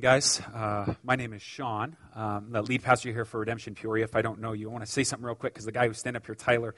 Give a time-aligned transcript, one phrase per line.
[0.00, 1.96] Guys, uh, my name is Sean.
[2.14, 4.04] Um, the lead pastor here for Redemption Peoria.
[4.04, 5.86] If I don't know you, I want to say something real quick because the guy
[5.86, 6.74] who's standing up here, Tyler,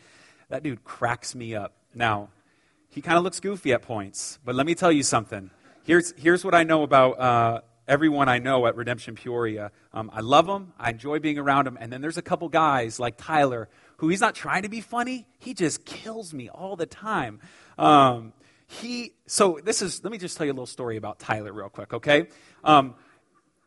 [0.51, 1.75] that dude cracks me up.
[1.95, 2.29] Now,
[2.89, 5.51] he kind of looks goofy at points, but let me tell you something.
[5.83, 9.73] Here's, here's what I know about uh, everyone I know at Redemption Peoria.
[9.93, 13.01] Um, I love them, I enjoy being around them, and then there's a couple guys
[13.01, 16.87] like Tyler who he's not trying to be funny, he just kills me all the
[16.87, 17.41] time.
[17.79, 18.33] Um,
[18.69, 21.69] he, so this is, let me just tell you a little story about Tyler real
[21.69, 22.29] quick, okay?
[22.63, 22.95] Um,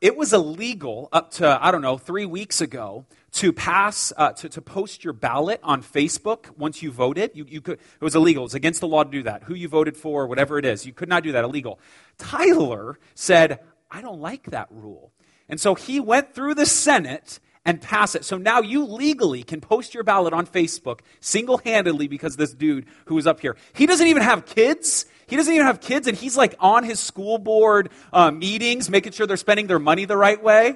[0.01, 4.49] it was illegal up to, I don't know, three weeks ago to pass, uh, to,
[4.49, 7.31] to post your ballot on Facebook once you voted.
[7.35, 8.43] You, you could, it was illegal.
[8.43, 9.43] It's against the law to do that.
[9.43, 10.85] Who you voted for, whatever it is.
[10.85, 11.43] You could not do that.
[11.43, 11.79] Illegal.
[12.17, 13.59] Tyler said,
[13.91, 15.11] I don't like that rule.
[15.47, 18.25] And so he went through the Senate and passed it.
[18.25, 22.87] So now you legally can post your ballot on Facebook single handedly because this dude
[23.05, 25.05] who was up here, he doesn't even have kids.
[25.31, 29.13] He doesn't even have kids, and he's like on his school board uh, meetings, making
[29.13, 30.75] sure they're spending their money the right way.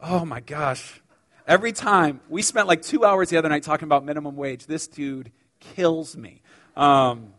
[0.00, 1.02] Oh my gosh.
[1.44, 4.66] Every time, we spent like two hours the other night talking about minimum wage.
[4.66, 6.42] This dude kills me.
[6.76, 7.34] Um,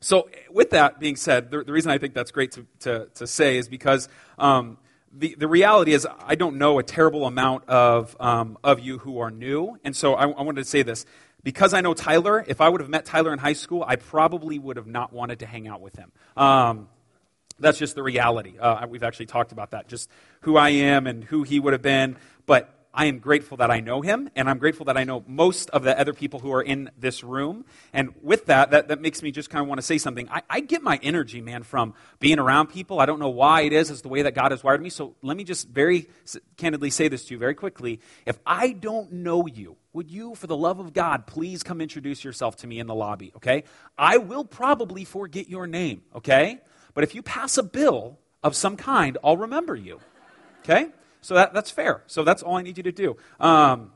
[0.00, 3.26] so, with that being said, the, the, reason I think that's great to, to, to
[3.26, 4.78] say is because um,
[5.12, 9.18] the, the reality is, I don't know a terrible amount of, um, of you who
[9.18, 9.76] are new.
[9.82, 11.04] And so I, I wanted to say this.
[11.46, 14.58] Because I know Tyler, if I would have met Tyler in high school, I probably
[14.58, 16.10] would have not wanted to hang out with him.
[16.36, 16.88] Um,
[17.60, 18.58] that's just the reality.
[18.58, 21.82] Uh, we've actually talked about that, just who I am and who he would have
[21.82, 22.16] been.
[22.46, 25.68] But I am grateful that I know him, and I'm grateful that I know most
[25.68, 27.66] of the other people who are in this room.
[27.92, 30.30] And with that, that, that makes me just kind of want to say something.
[30.30, 32.98] I, I get my energy, man, from being around people.
[32.98, 33.90] I don't know why it is.
[33.90, 34.88] It's the way that God has wired me.
[34.88, 36.08] So let me just very
[36.56, 38.00] candidly say this to you very quickly.
[38.24, 42.24] If I don't know you, would you, for the love of God, please come introduce
[42.24, 43.64] yourself to me in the lobby, okay?
[43.98, 46.60] I will probably forget your name, okay?
[46.94, 50.00] But if you pass a bill of some kind, I'll remember you,
[50.60, 50.88] okay?
[51.26, 52.04] So that, that's fair.
[52.06, 53.16] So that's all I need you to do.
[53.40, 53.90] Um,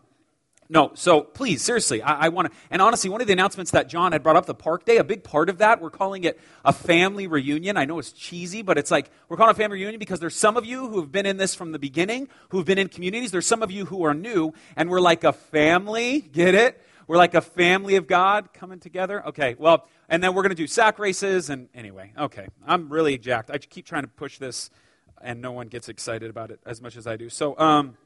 [0.69, 2.59] no, so please, seriously, I, I want to.
[2.73, 5.05] And honestly, one of the announcements that John had brought up, the Park Day, a
[5.05, 7.77] big part of that, we're calling it a family reunion.
[7.77, 10.57] I know it's cheesy, but it's like we're calling a family reunion because there's some
[10.57, 13.31] of you who have been in this from the beginning, who've been in communities.
[13.31, 16.21] There's some of you who are new, and we're like a family.
[16.21, 16.85] Get it?
[17.07, 19.25] We're like a family of God coming together.
[19.29, 22.49] Okay, well, and then we're going to do sack races, and anyway, okay.
[22.67, 23.53] I'm really jacked.
[23.53, 24.71] I keep trying to push this
[25.21, 27.29] and no one gets excited about it as much as I do.
[27.29, 27.97] So um,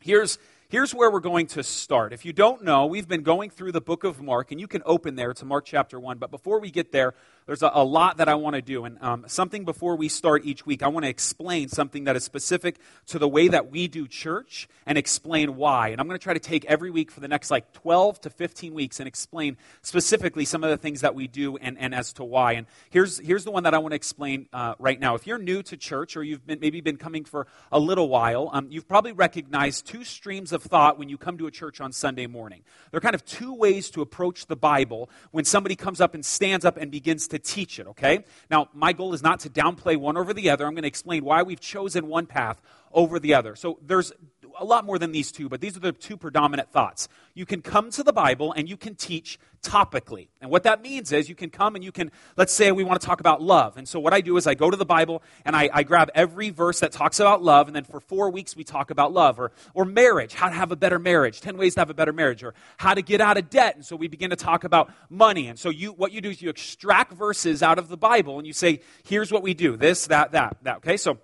[0.00, 0.38] here's,
[0.68, 2.12] here's where we're going to start.
[2.12, 4.82] If you don't know, we've been going through the book of Mark, and you can
[4.84, 6.18] open there to Mark chapter 1.
[6.18, 7.14] But before we get there,
[7.48, 8.84] there's a, a lot that I want to do.
[8.84, 12.22] And um, something before we start each week, I want to explain something that is
[12.22, 12.76] specific
[13.06, 15.88] to the way that we do church and explain why.
[15.88, 18.30] And I'm going to try to take every week for the next like 12 to
[18.30, 22.12] 15 weeks and explain specifically some of the things that we do and, and as
[22.14, 22.52] to why.
[22.52, 25.14] And here's, here's the one that I want to explain uh, right now.
[25.14, 28.50] If you're new to church or you've been, maybe been coming for a little while,
[28.52, 31.92] um, you've probably recognized two streams of thought when you come to a church on
[31.92, 32.60] Sunday morning.
[32.90, 36.22] There are kind of two ways to approach the Bible when somebody comes up and
[36.22, 38.24] stands up and begins to teach it, okay?
[38.50, 40.66] Now, my goal is not to downplay one over the other.
[40.66, 42.60] I'm going to explain why we've chosen one path
[42.92, 43.56] over the other.
[43.56, 44.12] So there's
[44.58, 47.08] a lot more than these two, but these are the two predominant thoughts.
[47.34, 50.28] You can come to the Bible and you can teach topically.
[50.40, 53.00] And what that means is you can come and you can, let's say we want
[53.00, 53.76] to talk about love.
[53.76, 56.10] And so what I do is I go to the Bible and I, I grab
[56.14, 59.38] every verse that talks about love, and then for four weeks we talk about love
[59.40, 62.12] or, or marriage, how to have a better marriage, 10 ways to have a better
[62.12, 63.76] marriage, or how to get out of debt.
[63.76, 65.48] And so we begin to talk about money.
[65.48, 68.46] And so you, what you do is you extract verses out of the Bible and
[68.46, 70.78] you say, here's what we do this, that, that, that.
[70.78, 70.96] Okay?
[70.96, 71.18] So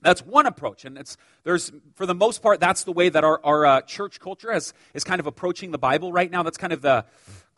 [0.00, 3.40] that's one approach, and it's there's for the most part that's the way that our,
[3.44, 6.42] our uh, church culture has is kind of approaching the Bible right now.
[6.42, 7.04] That's kind of the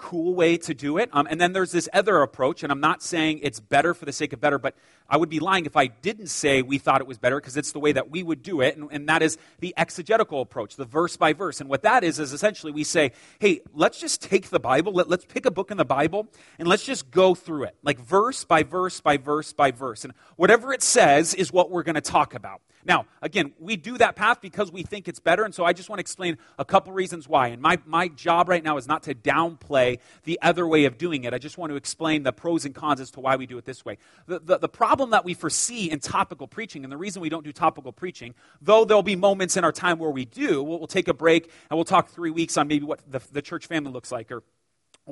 [0.00, 1.10] cool way to do it.
[1.12, 4.12] Um, and then there's this other approach, and I'm not saying it's better for the
[4.12, 4.74] sake of better, but
[5.10, 7.72] I would be lying if I didn't say we thought it was better because it's
[7.72, 10.86] the way that we would do it, and, and that is the exegetical approach, the
[10.86, 11.60] verse by verse.
[11.60, 15.08] And what that is, is essentially we say, hey, let's just take the Bible, let,
[15.08, 16.28] let's pick a book in the Bible,
[16.58, 20.04] and let's just go through it, like verse by verse by verse by verse.
[20.04, 22.62] And whatever it says is what we're going to talk about.
[22.84, 25.88] Now, again, we do that path because we think it's better, and so I just
[25.88, 27.48] want to explain a couple reasons why.
[27.48, 31.24] And my, my job right now is not to downplay the other way of doing
[31.24, 31.34] it.
[31.34, 33.64] I just want to explain the pros and cons as to why we do it
[33.64, 33.98] this way.
[34.26, 37.44] The, the, the problem that we foresee in topical preaching, and the reason we don't
[37.44, 40.86] do topical preaching, though there'll be moments in our time where we do, we'll, we'll
[40.86, 43.92] take a break and we'll talk three weeks on maybe what the, the church family
[43.92, 44.42] looks like or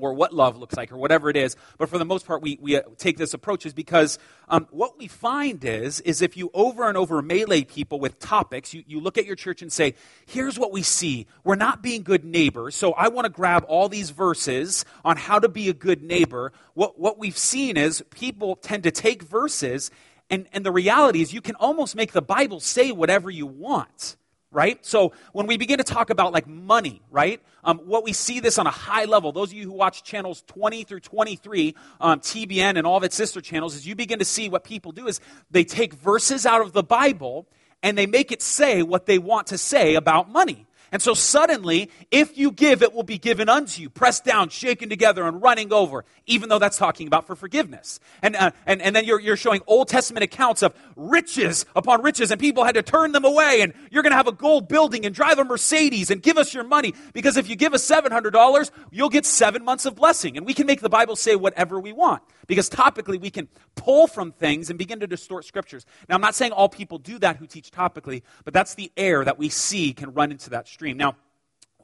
[0.03, 1.57] or what love looks like, or whatever it is.
[1.79, 4.19] But for the most part, we, we uh, take this approach is because
[4.49, 8.73] um, what we find is, is if you over and over melee people with topics,
[8.75, 9.95] you, you look at your church and say,
[10.27, 11.27] here's what we see.
[11.45, 15.39] We're not being good neighbors, so I want to grab all these verses on how
[15.39, 16.53] to be a good neighbor.
[16.75, 19.91] What, what we've seen is people tend to take verses
[20.31, 24.17] And, and the reality is, you can almost make the Bible say whatever you want
[24.51, 24.85] right?
[24.85, 27.43] So when we begin to talk about like money, right?
[27.65, 30.43] Um, what we see this on a high level, those of you who watch channels
[30.47, 34.25] 20 through 23, um, TBN and all of its sister channels, is you begin to
[34.25, 37.47] see what people do is they take verses out of the Bible
[37.83, 40.68] and they make it say what they want to say about money.
[40.91, 44.89] And so suddenly, if you give, it will be given unto you, pressed down, shaken
[44.89, 48.01] together, and running over, even though that's talking about for forgiveness.
[48.23, 52.31] And, uh, and, and then you're, you're showing Old Testament accounts of riches upon riches,
[52.31, 55.05] and people had to turn them away, and you're going to have a gold building
[55.05, 58.71] and drive a Mercedes and give us your money, because if you give us $700,
[58.91, 60.37] you'll get seven months of blessing.
[60.37, 64.07] And we can make the Bible say whatever we want, because topically we can pull
[64.07, 65.87] from things and begin to distort scriptures.
[66.09, 69.25] Now, I'm not saying all people do that who teach topically, but that's the air
[69.25, 70.97] that we see can run into that stream.
[70.97, 71.17] Now,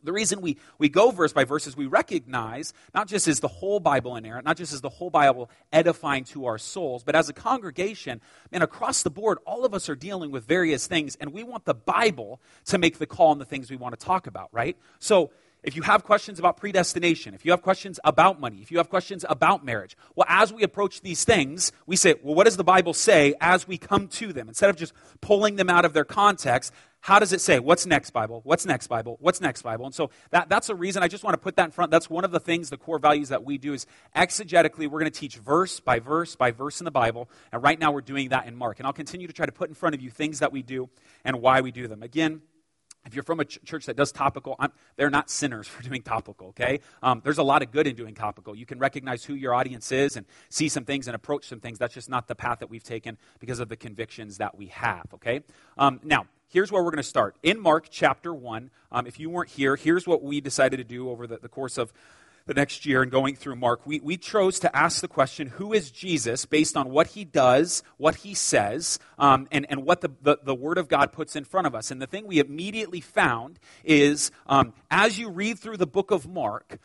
[0.04, 3.48] the reason we, we go verse by verse is we recognize not just is the
[3.48, 7.28] whole Bible inerrant, not just is the whole Bible edifying to our souls, but as
[7.28, 8.20] a congregation
[8.52, 11.64] and across the board, all of us are dealing with various things, and we want
[11.64, 14.76] the Bible to make the call on the things we want to talk about, right?
[15.00, 15.32] So
[15.64, 18.90] if you have questions about predestination, if you have questions about money, if you have
[18.90, 22.64] questions about marriage, well, as we approach these things, we say, well, what does the
[22.64, 24.48] Bible say as we come to them?
[24.48, 26.72] Instead of just pulling them out of their context,
[27.04, 27.58] how does it say?
[27.58, 28.40] What's next, Bible?
[28.44, 29.18] What's next, Bible?
[29.20, 29.84] What's next, Bible?
[29.84, 31.90] And so that, that's a reason I just want to put that in front.
[31.90, 33.84] That's one of the things, the core values that we do is
[34.16, 37.28] exegetically, we're going to teach verse by verse by verse in the Bible.
[37.52, 38.80] And right now we're doing that in Mark.
[38.80, 40.88] And I'll continue to try to put in front of you things that we do
[41.26, 42.02] and why we do them.
[42.02, 42.40] Again,
[43.04, 46.00] if you're from a ch- church that does topical, I'm, they're not sinners for doing
[46.00, 46.80] topical, okay?
[47.02, 48.56] Um, there's a lot of good in doing topical.
[48.56, 51.78] You can recognize who your audience is and see some things and approach some things.
[51.78, 55.04] That's just not the path that we've taken because of the convictions that we have,
[55.12, 55.42] okay?
[55.76, 57.34] Um, now, here's where we're going to start.
[57.42, 61.10] In Mark chapter 1, um, if you weren't here, here's what we decided to do
[61.10, 61.92] over the, the course of
[62.46, 65.72] the next year and going through Mark, we, we chose to ask the question, who
[65.72, 70.10] is Jesus, based on what he does, what he says, um, and, and what the,
[70.22, 71.90] the, the, Word of God puts in front of us.
[71.90, 76.28] And the thing we immediately found is, um, as you read through the book of
[76.28, 76.78] Mark,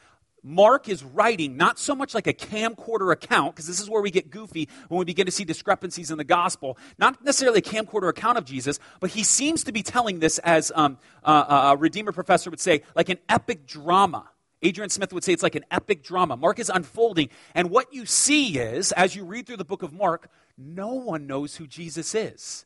[0.44, 4.12] Mark is writing not so much like a camcorder account, because this is where we
[4.12, 6.78] get goofy when we begin to see discrepancies in the gospel.
[6.98, 10.72] Not necessarily a camcorder account of Jesus, but he seems to be telling this as
[10.76, 14.30] um, a Redeemer professor would say, like an epic drama.
[14.62, 16.36] Adrian Smith would say it's like an epic drama.
[16.36, 19.94] Mark is unfolding, and what you see is, as you read through the book of
[19.94, 22.66] Mark, no one knows who Jesus is.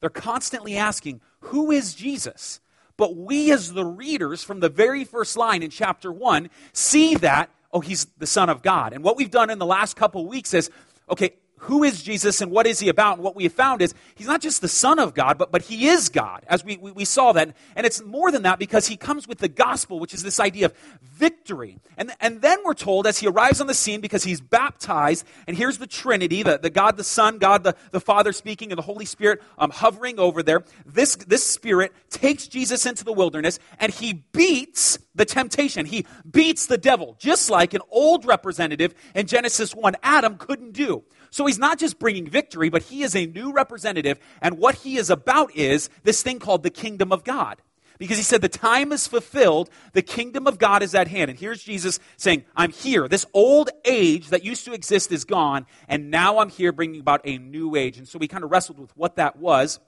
[0.00, 2.60] They're constantly asking, Who is Jesus?
[2.98, 7.48] But we, as the readers, from the very first line in chapter 1, see that,
[7.72, 8.92] oh, he's the Son of God.
[8.92, 10.68] And what we've done in the last couple weeks is,
[11.08, 13.16] okay, who is Jesus and what is he about?
[13.16, 15.62] And what we have found is he's not just the Son of God, but, but
[15.62, 17.54] he is God, as we, we, we, saw that.
[17.74, 20.66] And it's more than that because he comes with the gospel, which is this idea
[20.66, 21.78] of victory.
[21.96, 25.56] And, and then we're told as he arrives on the scene because he's baptized, and
[25.56, 28.82] here's the Trinity, the, the God the Son, God the, the Father speaking, and the
[28.82, 30.64] Holy Spirit um, hovering over there.
[30.86, 35.86] This, this Spirit takes Jesus into the wilderness and he beats the temptation.
[35.86, 41.04] He beats the devil, just like an old representative in Genesis 1, Adam, couldn't do.
[41.38, 44.18] So he's not just bringing victory, but he is a new representative.
[44.42, 47.62] And what he is about is this thing called the kingdom of God.
[47.96, 51.30] Because he said, the time is fulfilled, the kingdom of God is at hand.
[51.30, 53.06] And here's Jesus saying, I'm here.
[53.06, 57.20] This old age that used to exist is gone, and now I'm here bringing about
[57.22, 57.98] a new age.
[57.98, 59.78] And so we kind of wrestled with what that was,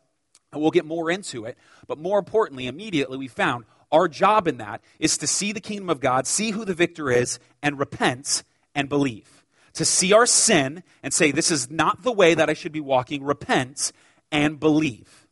[0.53, 1.59] and we'll get more into it.
[1.89, 5.91] But more importantly, immediately we found our job in that is to see the kingdom
[5.91, 9.40] of God, see who the victor is, and repent and believe
[9.75, 12.81] to see our sin and say, This is not the way that I should be
[12.81, 13.93] walking, repent
[14.33, 15.27] and believe.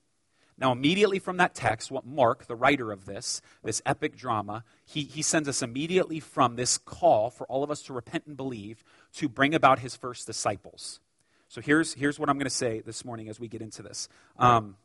[0.61, 5.05] Now, immediately from that text, what Mark, the writer of this, this epic drama, he,
[5.05, 8.83] he sends us immediately from this call for all of us to repent and believe
[9.15, 10.99] to bring about his first disciples.
[11.47, 14.09] So here's, here's what I'm going to say this morning as we get into this.
[14.37, 14.77] Um,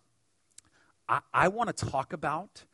[1.09, 2.65] I, I want to talk about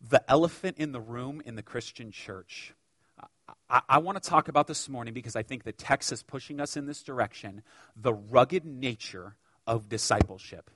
[0.00, 2.74] the elephant in the room in the Christian church.
[3.68, 6.60] I, I want to talk about this morning because I think the text is pushing
[6.60, 7.62] us in this direction
[7.96, 9.36] the rugged nature
[9.66, 10.70] of discipleship.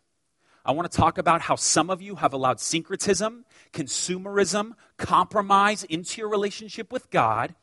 [0.64, 6.20] I want to talk about how some of you have allowed syncretism, consumerism, compromise into
[6.20, 7.54] your relationship with God.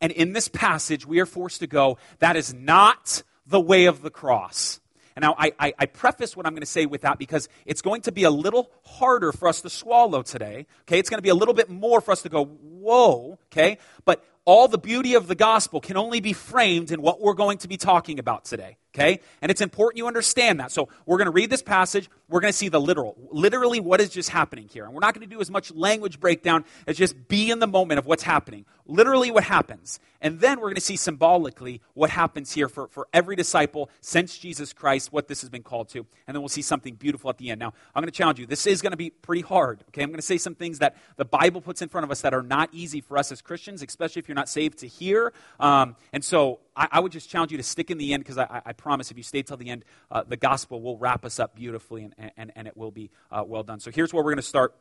[0.00, 4.00] And in this passage, we are forced to go, that is not the way of
[4.00, 4.80] the cross.
[5.16, 7.82] And now I, I, I, preface what I'm going to say with that because it's
[7.82, 10.66] going to be a little harder for us to swallow today.
[10.82, 13.78] Okay, it's going to be a little bit more for us to go, whoa, okay?
[14.04, 17.58] But all the beauty of the gospel can only be framed in what we're going
[17.58, 18.76] to be talking about today.
[18.94, 19.20] Okay?
[19.42, 20.70] And it's important you understand that.
[20.70, 22.08] So we're going to read this passage.
[22.28, 24.84] We're going to see the literal, literally what is just happening here.
[24.84, 27.66] And we're not going to do as much language breakdown as just be in the
[27.66, 28.64] moment of what's happening.
[28.86, 29.98] Literally what happens.
[30.20, 34.38] And then we're going to see symbolically what happens here for, for every disciple since
[34.38, 36.06] Jesus Christ, what this has been called to.
[36.26, 37.58] And then we'll see something beautiful at the end.
[37.58, 38.46] Now, I'm going to challenge you.
[38.46, 40.02] This is going to be pretty hard, okay?
[40.02, 42.32] I'm going to say some things that the Bible puts in front of us that
[42.32, 45.32] are not easy for us as Christians, especially if you're not saved to hear.
[45.60, 48.38] Um, and so I, I, would just challenge you to stick in the end because
[48.38, 51.38] I, I, promise if you stay till the end, uh, the gospel will wrap us
[51.38, 53.80] up beautifully and, and, and it will be uh, well done.
[53.80, 54.74] So here's where we're going to start.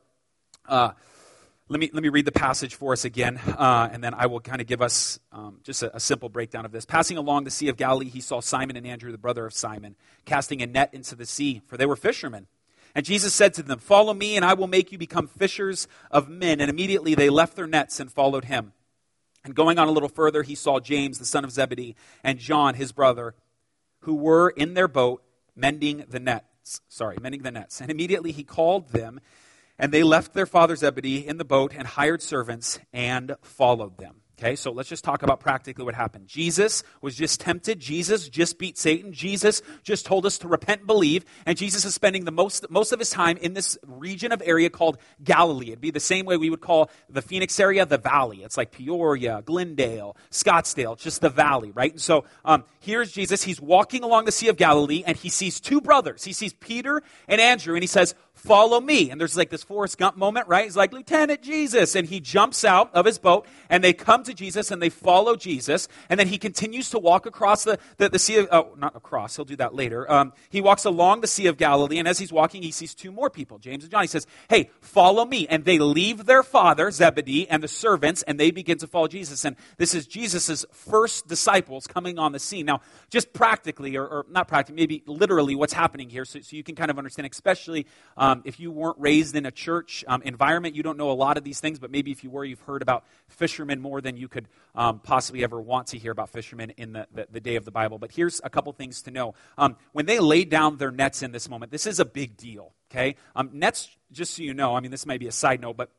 [0.67, 0.91] Uh,
[1.69, 4.41] let me, let me read the passage for us again, uh, and then I will
[4.41, 6.85] kind of give us um, just a, a, simple breakdown of this.
[6.85, 9.95] Passing along the Sea of Galilee, he saw Simon and Andrew, the brother of Simon,
[10.25, 12.47] casting a net into the sea, for they were fishermen.
[12.95, 16.29] And Jesus said to them, Follow me, and I will make you become fishers of
[16.29, 16.59] men.
[16.59, 18.73] And immediately they left their nets and followed him.
[19.43, 22.75] And going on a little further, he saw James, the son of Zebedee, and John,
[22.75, 23.35] his brother,
[24.00, 25.23] who were in their boat
[25.55, 26.81] mending the nets.
[26.88, 27.81] Sorry, mending the nets.
[27.81, 29.19] And immediately he called them,
[29.77, 34.22] and they left their father Zebedee in the boat and hired servants and followed them.
[34.39, 36.27] Okay, so let's just talk about practically what happened.
[36.27, 37.79] Jesus was just tempted.
[37.79, 39.13] Jesus just beat Satan.
[39.13, 41.23] Jesus just told us to repent and believe.
[41.45, 44.71] And Jesus is spending the most, most of his time in this region of area
[44.71, 45.67] called Galilee.
[45.67, 48.41] It'd be the same way we would call the Phoenix area the valley.
[48.43, 51.91] It's like Peoria, Glendale, Scottsdale, just the valley, right?
[51.91, 53.43] And so um, here's Jesus.
[53.43, 56.23] He's walking along the Sea of Galilee and he sees two brothers.
[56.23, 59.09] He sees Peter and Andrew and he says, follow me.
[59.09, 60.65] And there's like this Forrest Gump moment, right?
[60.65, 61.95] He's like, Lieutenant Jesus.
[61.95, 65.35] And he jumps out of his boat and they come to Jesus and they follow
[65.35, 65.88] Jesus.
[66.09, 69.35] And then he continues to walk across the, the, the Sea of, oh, not across,
[69.35, 70.09] he'll do that later.
[70.12, 72.00] Um, he walks along the Sea of Galilee.
[72.00, 74.01] And as he's walking, he sees two more people, James and John.
[74.01, 75.47] He says, Hey, follow me.
[75.47, 79.45] And they leave their father, Zebedee, and the servants, and they begin to follow Jesus.
[79.45, 82.65] And this is Jesus' first disciples coming on the scene.
[82.65, 86.63] Now, just practically, or, or not practically, maybe literally what's happening here, so, so you
[86.63, 87.85] can kind of understand, especially
[88.17, 91.37] um, if you weren't raised in a church um, environment, you don't know a lot
[91.37, 94.27] of these things, but maybe if you were, you've heard about fishermen more than you
[94.27, 97.65] could um, possibly ever want to hear about fishermen in the, the, the, day of
[97.65, 97.99] the Bible.
[97.99, 99.35] But here's a couple things to know.
[99.57, 102.73] Um, when they laid down their nets in this moment, this is a big deal,
[102.91, 103.15] okay?
[103.35, 105.89] Um, nets, just so you know, I mean, this might be a side note, but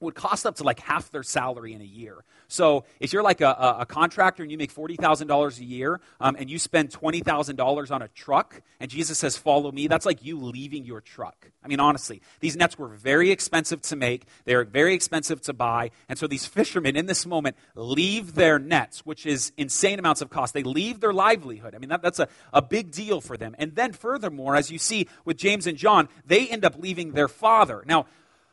[0.00, 2.24] would cost up to like half their salary in a year.
[2.48, 6.50] So if you're like a, a, contractor and you make $40,000 a year um, and
[6.50, 10.84] you spend $20,000 on a truck and Jesus says, follow me, that's like you leaving
[10.84, 11.50] your truck.
[11.64, 14.26] I mean, honestly, these nets were very expensive to make.
[14.44, 15.90] They're very expensive to buy.
[16.08, 20.28] And so these fishermen in this moment leave their nets, which is insane amounts of
[20.28, 20.54] cost.
[20.54, 21.74] They leave their livelihood.
[21.74, 23.54] I mean, that, that's a, a big deal for them.
[23.58, 27.28] And then furthermore, as you see with James and John, they end up leaving their
[27.28, 27.82] father.
[27.86, 28.06] Now,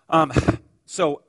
[0.09, 0.31] um,
[0.85, 1.23] so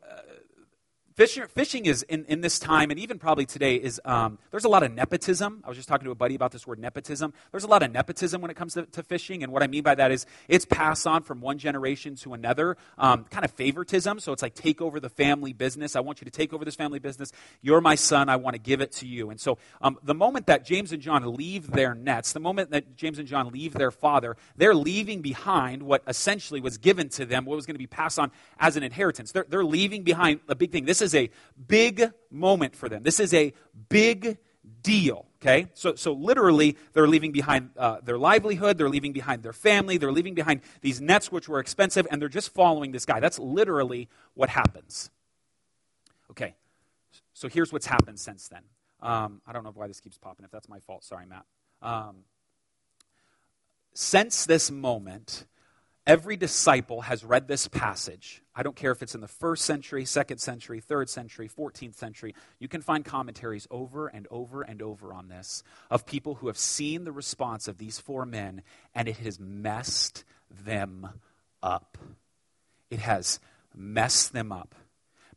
[1.15, 4.69] Fishing, fishing is in, in this time, and even probably today, is um, there's a
[4.69, 5.63] lot of nepotism.
[5.63, 7.35] I was just talking to a buddy about this word nepotism.
[7.51, 9.83] There's a lot of nepotism when it comes to, to fishing, and what I mean
[9.83, 14.21] by that is it's passed on from one generation to another, um, kind of favoritism.
[14.21, 15.97] So it's like take over the family business.
[15.97, 17.31] I want you to take over this family business.
[17.61, 18.31] You're my son.
[18.31, 19.29] I want to give it to you.
[19.29, 22.97] And so um, the moment that James and John leave their nets, the moment that
[22.97, 27.45] James and John leave their father, they're leaving behind what essentially was given to them,
[27.45, 29.33] what was going to be passed on as an inheritance.
[29.33, 30.87] They're, they're leaving behind a big thing.
[30.87, 31.31] This is a
[31.69, 33.03] big moment for them.
[33.03, 33.53] This is a
[33.89, 34.39] big
[34.83, 35.27] deal.
[35.41, 35.67] Okay?
[35.75, 40.13] So, so literally, they're leaving behind uh, their livelihood, they're leaving behind their family, they're
[40.13, 43.19] leaving behind these nets which were expensive, and they're just following this guy.
[43.19, 45.11] That's literally what happens.
[46.31, 46.55] Okay,
[47.35, 48.63] so here's what's happened since then.
[49.01, 50.45] Um, I don't know why this keeps popping.
[50.45, 51.45] If that's my fault, sorry, Matt.
[51.83, 52.19] Um,
[53.95, 55.45] since this moment,
[56.05, 58.43] Every disciple has read this passage.
[58.57, 62.35] I don't care if it's in the first century, second century, third century, 14th century.
[62.59, 66.59] You can find commentaries over and over and over on this of people who have
[66.59, 68.63] seen the response of these four men,
[68.97, 71.09] and it has messed them
[71.63, 71.97] up.
[72.91, 73.39] It has
[73.73, 74.75] messed them up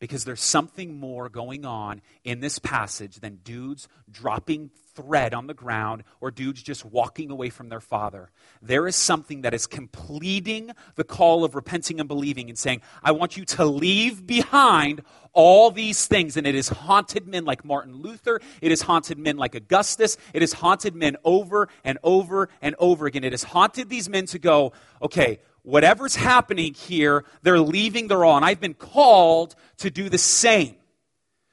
[0.05, 5.53] because there's something more going on in this passage than dudes dropping thread on the
[5.55, 8.29] ground or dudes just walking away from their father.
[8.61, 13.13] There is something that is completing the call of repenting and believing and saying, I
[13.13, 15.01] want you to leave behind
[15.33, 16.37] all these things.
[16.37, 18.39] And it has haunted men like Martin Luther.
[18.61, 20.17] It has haunted men like Augustus.
[20.35, 23.23] It has haunted men over and over and over again.
[23.23, 24.71] It has haunted these men to go,
[25.01, 28.37] okay, whatever's happening here, they're leaving their all.
[28.37, 30.75] And I've been called to do the same.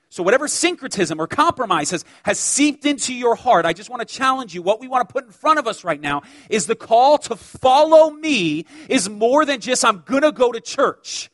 [0.08, 4.14] So, whatever syncretism or compromise has, has seeped into your heart, I just want to
[4.14, 4.60] challenge you.
[4.60, 7.34] What we want to put in front of us right now is the call to
[7.34, 11.30] follow me is more than just, I'm going to go to church.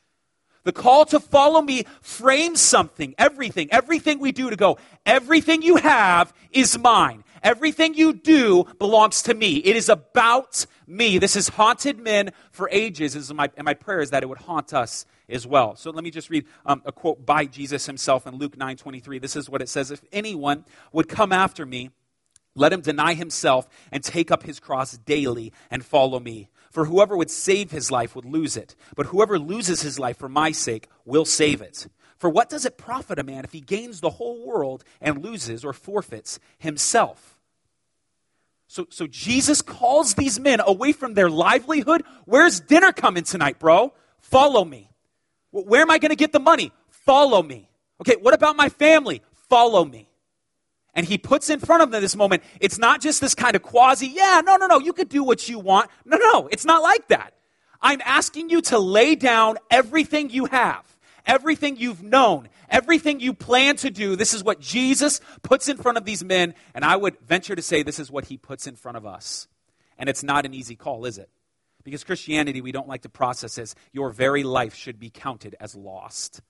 [0.62, 5.76] The call to follow me frames something, everything, everything we do to go, everything you
[5.76, 7.24] have is mine.
[7.42, 9.56] Everything you do belongs to me.
[9.56, 11.18] It is about me.
[11.18, 14.38] This has haunted men for ages, and my, and my prayer is that it would
[14.38, 15.76] haunt us as well.
[15.76, 19.18] So let me just read um, a quote by Jesus himself in Luke 9 23.
[19.18, 21.90] This is what it says If anyone would come after me,
[22.54, 26.48] let him deny himself and take up his cross daily and follow me.
[26.70, 30.28] For whoever would save his life would lose it, but whoever loses his life for
[30.28, 31.86] my sake will save it.
[32.18, 35.64] For what does it profit a man if he gains the whole world and loses
[35.64, 37.38] or forfeits himself?
[38.66, 42.02] So, so Jesus calls these men away from their livelihood.
[42.26, 43.94] Where's dinner coming tonight, bro?
[44.18, 44.90] Follow me.
[45.52, 46.72] Where am I going to get the money?
[46.90, 47.68] Follow me.
[48.00, 49.22] Okay, what about my family?
[49.48, 50.08] Follow me.
[50.94, 53.62] And he puts in front of them this moment, it's not just this kind of
[53.62, 55.90] quasi, yeah, no, no, no, you could do what you want.
[56.04, 57.34] No, no, it's not like that.
[57.80, 60.84] I'm asking you to lay down everything you have,
[61.28, 64.16] everything you've known, everything you plan to do.
[64.16, 67.62] This is what Jesus puts in front of these men, and I would venture to
[67.62, 69.46] say this is what he puts in front of us.
[69.98, 71.28] And it's not an easy call, is it?
[71.84, 75.74] Because Christianity, we don't like to process as your very life should be counted as
[75.76, 76.40] lost.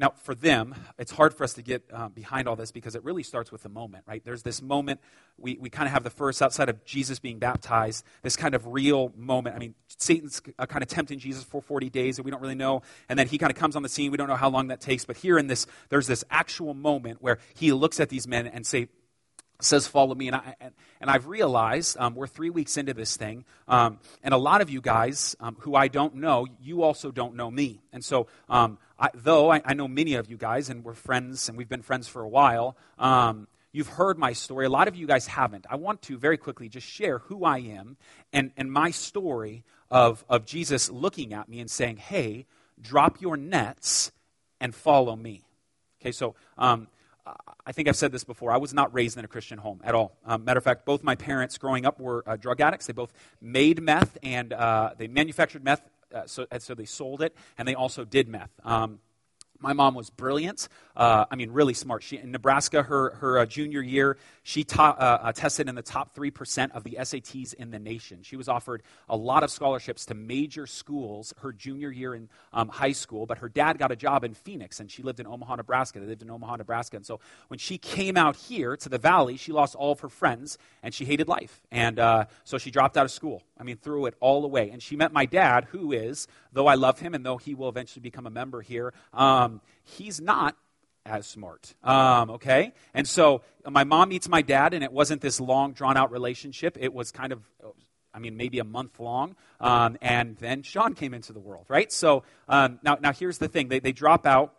[0.00, 3.04] Now, for them, it's hard for us to get uh, behind all this because it
[3.04, 4.24] really starts with the moment, right?
[4.24, 4.98] There's this moment,
[5.36, 8.66] we, we kind of have the first, outside of Jesus being baptized, this kind of
[8.68, 9.56] real moment.
[9.56, 12.54] I mean, Satan's uh, kind of tempting Jesus for 40 days, and we don't really
[12.54, 12.80] know.
[13.10, 14.10] And then he kind of comes on the scene.
[14.10, 15.04] We don't know how long that takes.
[15.04, 18.66] But here in this, there's this actual moment where he looks at these men and
[18.66, 18.88] say,
[19.62, 20.54] says follow me and, I,
[21.02, 24.70] and i've realized um, we're three weeks into this thing um, and a lot of
[24.70, 28.78] you guys um, who i don't know you also don't know me and so um,
[29.00, 31.82] I, though I, I, know many of you guys and we're friends and we've been
[31.82, 35.66] friends for a while um, you've heard my story a lot of you guys haven't
[35.70, 37.96] i want to very quickly just share who i am
[38.32, 42.46] and, and my story of, of jesus looking at me and saying hey
[42.80, 44.12] drop your nets
[44.60, 45.42] and follow me
[46.00, 46.86] okay so um,
[47.66, 48.50] I think I've said this before.
[48.50, 50.16] I was not raised in a Christian home at all.
[50.24, 52.86] Um, matter of fact, both my parents growing up were uh, drug addicts.
[52.86, 55.82] They both made meth and uh, they manufactured meth,
[56.14, 58.50] uh, so, so, they sold it, and they also did meth.
[58.64, 59.00] Um,
[59.58, 60.68] my mom was brilliant.
[61.00, 62.02] Uh, I mean, really smart.
[62.02, 65.80] She, in Nebraska, her, her uh, junior year, she ta- uh, uh tested in the
[65.80, 68.18] top 3% of the SATs in the nation.
[68.22, 72.68] She was offered a lot of scholarships to major schools her junior year in um,
[72.68, 75.56] high school, but her dad got a job in Phoenix, and she lived in Omaha,
[75.56, 76.00] Nebraska.
[76.00, 76.98] They lived in Omaha, Nebraska.
[76.98, 80.10] And so when she came out here to the valley, she lost all of her
[80.10, 81.62] friends, and she hated life.
[81.70, 83.42] And uh, so she dropped out of school.
[83.58, 84.68] I mean, threw it all away.
[84.68, 87.70] And she met my dad, who is, though I love him and though he will
[87.70, 90.56] eventually become a member here, um, he's not
[91.06, 91.74] as smart.
[91.82, 92.72] Um, okay?
[92.94, 96.76] And so my mom meets my dad, and it wasn't this long, drawn out relationship.
[96.80, 97.42] It was kind of,
[98.12, 99.36] I mean, maybe a month long.
[99.60, 101.90] Um, and then Sean came into the world, right?
[101.92, 104.54] So um, now, now here's the thing they, they drop out.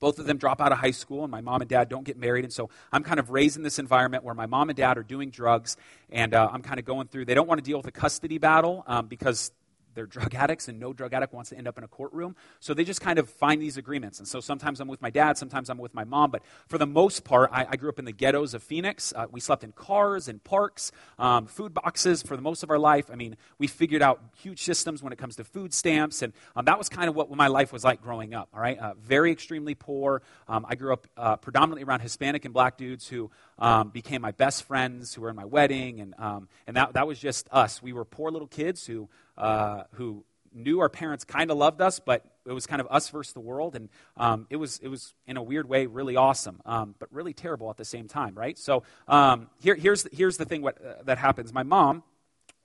[0.00, 2.16] Both of them drop out of high school, and my mom and dad don't get
[2.16, 2.44] married.
[2.44, 5.02] And so I'm kind of raised in this environment where my mom and dad are
[5.02, 5.76] doing drugs,
[6.08, 7.24] and uh, I'm kind of going through.
[7.24, 9.50] They don't want to deal with a custody battle um, because
[9.98, 12.36] they're drug addicts and no drug addict wants to end up in a courtroom.
[12.60, 14.20] So they just kind of find these agreements.
[14.20, 16.30] And so sometimes I'm with my dad, sometimes I'm with my mom.
[16.30, 19.12] But for the most part, I, I grew up in the ghettos of Phoenix.
[19.14, 22.78] Uh, we slept in cars and parks, um, food boxes for the most of our
[22.78, 23.10] life.
[23.12, 26.22] I mean, we figured out huge systems when it comes to food stamps.
[26.22, 28.78] And um, that was kind of what my life was like growing up, all right?
[28.78, 30.22] Uh, very extremely poor.
[30.46, 34.30] Um, I grew up uh, predominantly around Hispanic and black dudes who um, became my
[34.30, 36.00] best friends, who were in my wedding.
[36.00, 37.82] And, um, and that, that was just us.
[37.82, 39.08] We were poor little kids who
[39.38, 43.08] uh, who knew our parents kind of loved us, but it was kind of us
[43.10, 46.60] versus the world, and um, it was it was in a weird way really awesome,
[46.66, 48.58] um, but really terrible at the same time, right?
[48.58, 51.52] So um, here, here's here's the thing what, uh, that happens.
[51.52, 52.02] My mom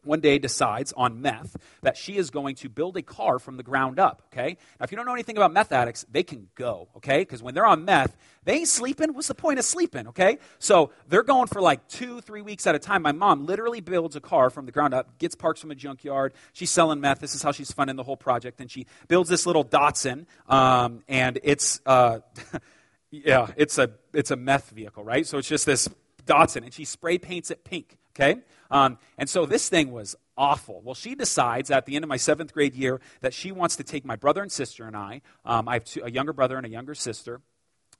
[0.03, 3.63] one day decides on meth that she is going to build a car from the
[3.63, 4.57] ground up, okay?
[4.79, 7.19] Now, if you don't know anything about meth addicts, they can go, okay?
[7.19, 9.13] Because when they're on meth, they ain't sleeping.
[9.13, 10.37] What's the point of sleeping, okay?
[10.59, 13.01] So they're going for like two, three weeks at a time.
[13.01, 16.33] My mom literally builds a car from the ground up, gets parts from a junkyard.
[16.51, 17.19] She's selling meth.
[17.19, 18.59] This is how she's funding the whole project.
[18.59, 22.19] And she builds this little Datsun, um, and it's, uh,
[23.11, 25.25] yeah, it's a, it's a meth vehicle, right?
[25.25, 25.87] So it's just this
[26.25, 28.41] Datsun, and she spray paints it pink, okay?
[28.73, 30.81] Um, and so this thing was awful.
[30.83, 33.83] Well, she decides at the end of my seventh grade year that she wants to
[33.83, 36.65] take my brother and sister and I, um, I have two, a younger brother and
[36.65, 37.39] a younger sister,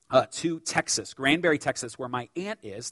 [0.10, 2.90] uh, to Texas, Granbury, Texas, where my aunt is,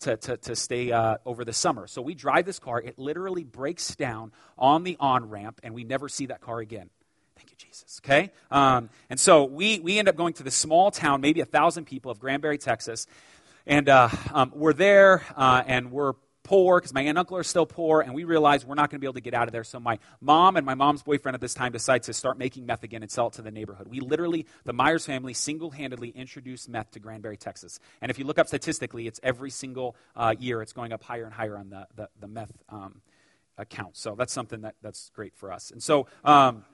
[0.00, 1.86] to, to, to stay uh, over the summer.
[1.86, 2.80] So we drive this car.
[2.80, 6.90] It literally breaks down on the on ramp, and we never see that car again.
[7.36, 8.00] Thank you, Jesus.
[8.04, 8.30] Okay?
[8.50, 11.84] Um, and so we, we end up going to this small town, maybe a thousand
[11.84, 13.06] people of Granbury, Texas.
[13.66, 17.42] And uh, um, we're there, uh, and we're poor because my aunt and uncle are
[17.42, 19.52] still poor, and we realize we're not going to be able to get out of
[19.52, 19.64] there.
[19.64, 22.84] So my mom and my mom's boyfriend at this time decide to start making meth
[22.84, 23.88] again and sell it to the neighborhood.
[23.88, 27.80] We literally, the Myers family, single handedly introduced meth to Granbury, Texas.
[28.00, 31.24] And if you look up statistically, it's every single uh, year it's going up higher
[31.24, 33.00] and higher on the, the, the meth um,
[33.58, 33.96] account.
[33.96, 35.70] So that's something that, that's great for us.
[35.70, 36.64] And so, um,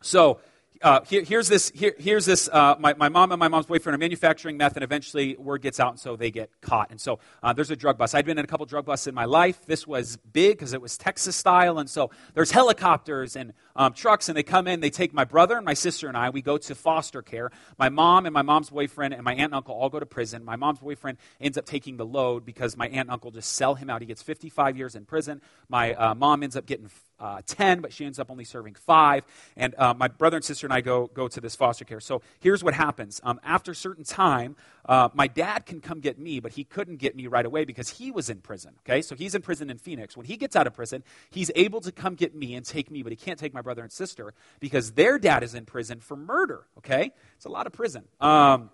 [0.00, 0.40] so
[0.84, 3.94] uh, here, here's this, here, here's this uh, my, my mom and my mom's boyfriend
[3.94, 6.90] are manufacturing meth, and eventually word gets out, and so they get caught.
[6.90, 8.14] And so uh, there's a drug bust.
[8.14, 9.64] I'd been in a couple drug busts in my life.
[9.64, 14.28] This was big because it was Texas style, and so there's helicopters and um, trucks,
[14.28, 16.58] and they come in, they take my brother and my sister and I, we go
[16.58, 17.50] to foster care.
[17.78, 20.44] My mom and my mom's boyfriend and my aunt and uncle all go to prison.
[20.44, 23.74] My mom's boyfriend ends up taking the load because my aunt and uncle just sell
[23.74, 24.00] him out.
[24.00, 25.40] He gets 55 years in prison.
[25.68, 26.88] My uh, mom ends up getting
[27.20, 29.24] uh, 10, but she ends up only serving five.
[29.56, 32.00] And uh, my brother and sister and I go, go to this foster care.
[32.00, 33.20] So here's what happens.
[33.24, 36.96] Um, after a certain time, uh, my dad can come get me, but he couldn't
[36.96, 38.74] get me right away because he was in prison.
[38.80, 40.16] Okay, so he's in prison in Phoenix.
[40.16, 43.02] When he gets out of prison, he's able to come get me and take me,
[43.02, 46.16] but he can't take my brother and sister because their dad is in prison for
[46.16, 46.66] murder.
[46.78, 48.04] Okay, it's a lot of prison.
[48.20, 48.70] Um,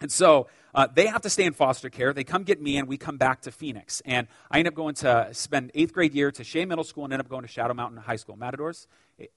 [0.00, 2.12] and so uh, they have to stay in foster care.
[2.12, 4.02] They come get me, and we come back to Phoenix.
[4.04, 7.14] And I end up going to spend eighth grade year to Shea Middle School and
[7.14, 8.36] end up going to Shadow Mountain High School.
[8.36, 8.86] Matadors?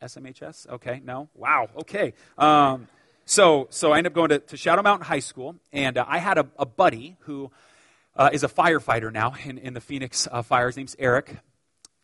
[0.02, 0.68] SMHS?
[0.68, 1.30] Okay, no?
[1.34, 2.14] Wow, okay.
[2.38, 2.90] Um,
[3.26, 6.18] so, so I end up going to, to Shadow Mountain High School, and uh, I
[6.18, 7.52] had a, a buddy who
[8.18, 10.68] uh, is a firefighter now in, in the Phoenix uh, fire.
[10.68, 11.38] His name's Eric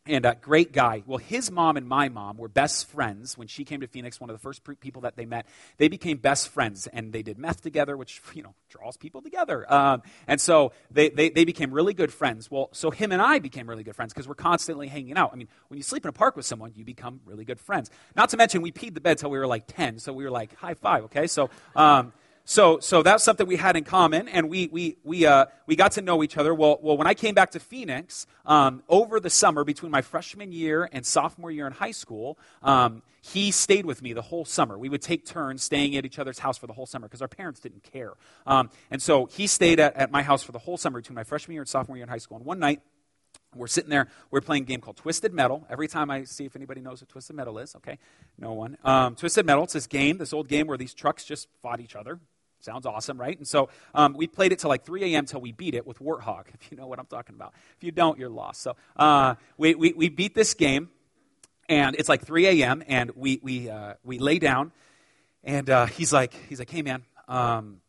[0.08, 1.04] and a great guy.
[1.06, 4.20] Well, his mom and my mom were best friends when she came to Phoenix.
[4.22, 7.39] One of the first people that they met, they became best friends, and they did
[7.39, 9.72] meth together, which you know draws people together.
[9.72, 12.52] Um, and so they, they they became really good friends.
[12.52, 15.32] Well, so him and I became really good friends because we're constantly hanging out.
[15.34, 17.89] I mean, when you sleep in a park with someone, you become really good friends.
[18.15, 20.32] Not to mention, we peed the bed till we were like ten, so we were
[20.32, 21.06] like high five.
[21.06, 21.50] Okay, so.
[21.76, 22.13] Um,
[22.47, 25.93] so, so that's something we had in common, and we, we, we, uh, we got
[25.93, 26.53] to know each other.
[26.53, 30.51] Well, well when I came back to Phoenix um, over the summer between my freshman
[30.51, 34.77] year and sophomore year in high school, um, he stayed with me the whole summer.
[34.77, 37.27] We would take turns staying at each other's house for the whole summer because our
[37.27, 38.13] parents didn't care.
[38.45, 41.23] Um, and so he stayed at, at my house for the whole summer between my
[41.23, 42.38] freshman year and sophomore year in high school.
[42.38, 42.81] And one night,
[43.55, 45.65] we're sitting there, we're playing a game called Twisted Metal.
[45.69, 47.97] Every time I see if anybody knows what Twisted Metal is, okay?
[48.38, 48.77] No one.
[48.84, 51.95] Um, Twisted Metal, it's this game, this old game where these trucks just fought each
[51.95, 52.19] other.
[52.65, 53.38] Sounds awesome, right?
[53.38, 55.28] And so um, we played it till like 3 a.m.
[55.28, 57.54] till we beat it with Warthog, if you know what I'm talking about.
[57.78, 58.63] If you don't, you're lost.
[58.63, 60.89] So uh, we, we, we, beat this game,
[61.69, 64.71] and it's like 3 a.m., and we, we, uh, we lay down,
[65.43, 67.82] and uh, he's, like, he's like, hey, man, um,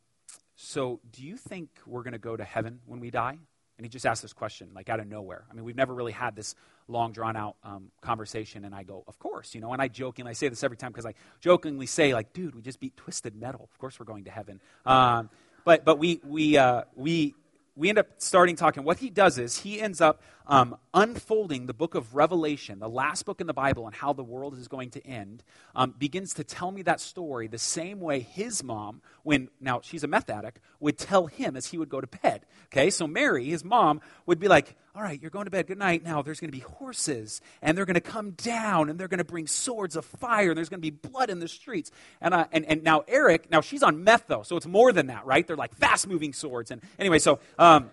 [0.56, 3.38] so do you think we're going to go to heaven when we die?
[3.78, 5.44] And he just asked this question, like out of nowhere.
[5.50, 6.54] I mean, we've never really had this
[6.88, 8.64] long, drawn out um, conversation.
[8.64, 9.72] And I go, Of course, you know.
[9.72, 12.62] And I jokingly, I say this every time because I jokingly say, like, dude, we
[12.62, 13.68] just beat Twisted Metal.
[13.72, 14.60] Of course we're going to heaven.
[14.84, 15.30] Um,
[15.64, 17.34] but but we, we, uh, we,
[17.76, 18.84] we end up starting talking.
[18.84, 23.26] What he does is he ends up um, unfolding the book of Revelation, the last
[23.26, 25.42] book in the Bible, and how the world is going to end,
[25.74, 30.04] um, begins to tell me that story the same way his mom, when now she's
[30.04, 32.46] a meth addict, would tell him as he would go to bed.
[32.72, 35.66] Okay, so Mary, his mom, would be like, All right, you're going to bed.
[35.66, 36.02] Good night.
[36.02, 39.18] Now there's going to be horses, and they're going to come down, and they're going
[39.18, 41.90] to bring swords of fire, and there's going to be blood in the streets.
[42.22, 45.08] And, uh, and, and now Eric, now she's on meth, though, so it's more than
[45.08, 45.46] that, right?
[45.46, 46.70] They're like fast moving swords.
[46.70, 47.40] And anyway, so.
[47.58, 47.90] Um,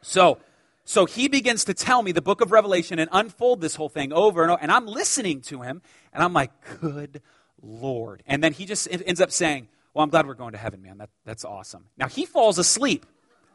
[0.00, 0.38] so
[0.84, 4.10] so he begins to tell me the book of Revelation and unfold this whole thing
[4.10, 4.62] over and over.
[4.62, 5.82] And I'm listening to him,
[6.14, 7.20] and I'm like, good
[7.60, 8.22] Lord.
[8.26, 10.98] And then he just ends up saying, Well, I'm glad we're going to heaven, man.
[10.98, 11.84] That, that's awesome.
[11.98, 13.04] Now, he falls asleep.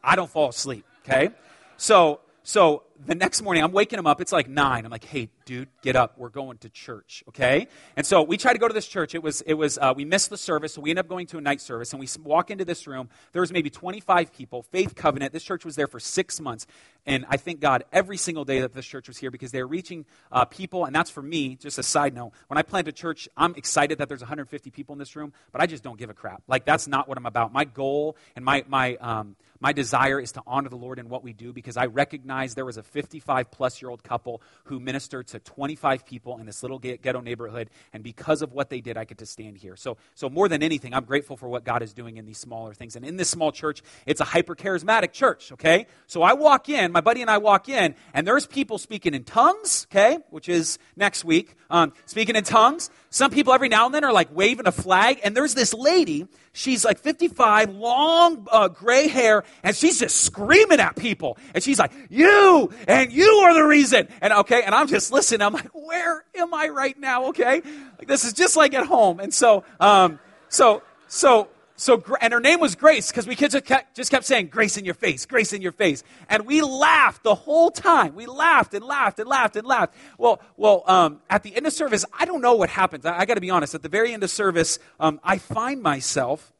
[0.04, 1.30] I don't fall asleep, okay?
[1.78, 4.22] So, so the next morning, I'm waking him up.
[4.22, 4.86] It's like nine.
[4.86, 6.18] I'm like, hey, dude, get up.
[6.18, 7.68] We're going to church, okay?
[7.96, 9.16] And so we try to go to this church.
[9.16, 11.38] It was, it was, uh, we missed the service, so we end up going to
[11.38, 11.92] a night service.
[11.92, 13.10] And we walk into this room.
[13.32, 15.34] There was maybe 25 people, Faith Covenant.
[15.34, 16.66] This church was there for six months.
[17.06, 20.06] And I thank God every single day that this church was here because they're reaching
[20.32, 20.86] uh, people.
[20.86, 22.32] And that's for me, just a side note.
[22.48, 25.62] When I plant a church, I'm excited that there's 150 people in this room, but
[25.62, 26.44] I just don't give a crap.
[26.48, 27.52] Like, that's not what I'm about.
[27.52, 31.24] My goal and my, my, um, my desire is to honor the Lord in what
[31.24, 34.78] we do because I recognize there was a 55 plus plus year old couple who
[34.78, 37.70] ministered to 25 people in this little ghetto neighborhood.
[37.94, 39.78] And because of what they did, I get to stand here.
[39.78, 42.74] So, so more than anything, I'm grateful for what God is doing in these smaller
[42.74, 42.98] things.
[42.98, 45.88] And in this small church, it's a hyper charismatic church, okay?
[46.08, 49.24] So I walk in, my buddy and I walk in, and there's people speaking in
[49.24, 52.90] tongues, okay, which is next week, um, speaking in tongues.
[53.12, 56.28] Some people every now and then are like waving a flag, and there's this lady,
[56.52, 61.38] she's like 55, long uh, gray hair, and she's just screaming at people.
[61.54, 64.08] And she's like, You, and you are the reason.
[64.22, 65.42] And okay, and I'm just listening.
[65.42, 67.28] I'm like, Where am I right now?
[67.28, 67.62] Okay,
[67.98, 69.20] like, this is just like at home.
[69.20, 73.56] And so, um, so, so, so, and her name was Grace because we kids
[73.96, 76.04] just kept, saying, Grace in your face, Grace in your face.
[76.30, 78.16] And we laughed the whole time.
[78.16, 79.96] We laughed and laughed and laughed and laughed.
[80.18, 83.06] Well, well um, at the end of service, I don't know what happens.
[83.06, 83.74] I, I got to be honest.
[83.74, 86.54] At the very end of service, um, I find myself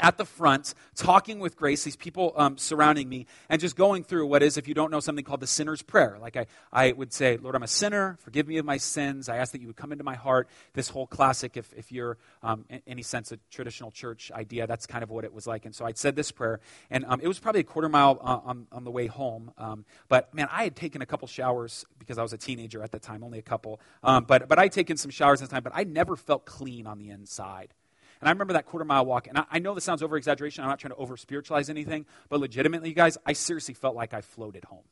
[0.00, 4.26] at the front talking with grace these people um, surrounding me and just going through
[4.26, 6.18] what is if you don't know something called the sinner's prayer.
[6.20, 8.16] Like I, I would say lord i'm a sinner.
[8.20, 9.28] Forgive me of my sins.
[9.28, 10.48] I ask that you would come into my heart.
[10.74, 14.86] This whole classic if, if you're um, in any sense a traditional church idea that's
[14.86, 15.64] kind of what it was like.
[15.64, 18.40] And so i'd said this prayer and um, it was probably a quarter mile uh,
[18.44, 22.18] on, on the way home um, but man i had taken a couple showers because
[22.18, 24.96] i was a teenager at the time only a couple um, but, but i'd taken
[24.96, 27.74] some showers at the time but i never felt clean on the inside
[28.20, 30.64] and I remember that quarter mile walk, and I, I know this sounds over exaggeration.
[30.64, 34.14] I'm not trying to over spiritualize anything, but legitimately, you guys, I seriously felt like
[34.14, 34.84] I floated home.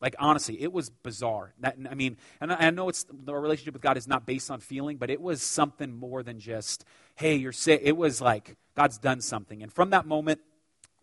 [0.00, 1.54] Like, honestly, it was bizarre.
[1.60, 4.50] That, I mean, and I, I know it's the relationship with God is not based
[4.50, 7.82] on feeling, but it was something more than just, hey, you're sick.
[7.84, 9.62] It was like God's done something.
[9.62, 10.40] And from that moment,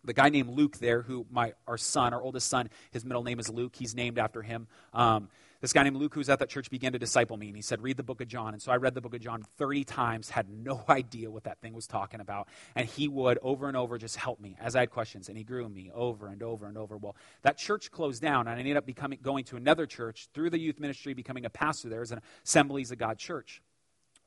[0.04, 3.38] the guy named Luke there, who my our son, our oldest son, his middle name
[3.38, 3.74] is Luke.
[3.74, 4.66] He's named after him.
[4.92, 5.28] Um,
[5.60, 7.82] this guy named Luke, who's at that church, began to disciple me, and he said,
[7.82, 8.54] Read the book of John.
[8.54, 11.60] And so I read the book of John 30 times, had no idea what that
[11.60, 12.48] thing was talking about.
[12.74, 15.28] And he would, over and over, just help me as I had questions.
[15.28, 16.96] And he grew me over and over and over.
[16.96, 20.50] Well, that church closed down, and I ended up becoming, going to another church through
[20.50, 23.60] the youth ministry, becoming a pastor there as an Assemblies of God church.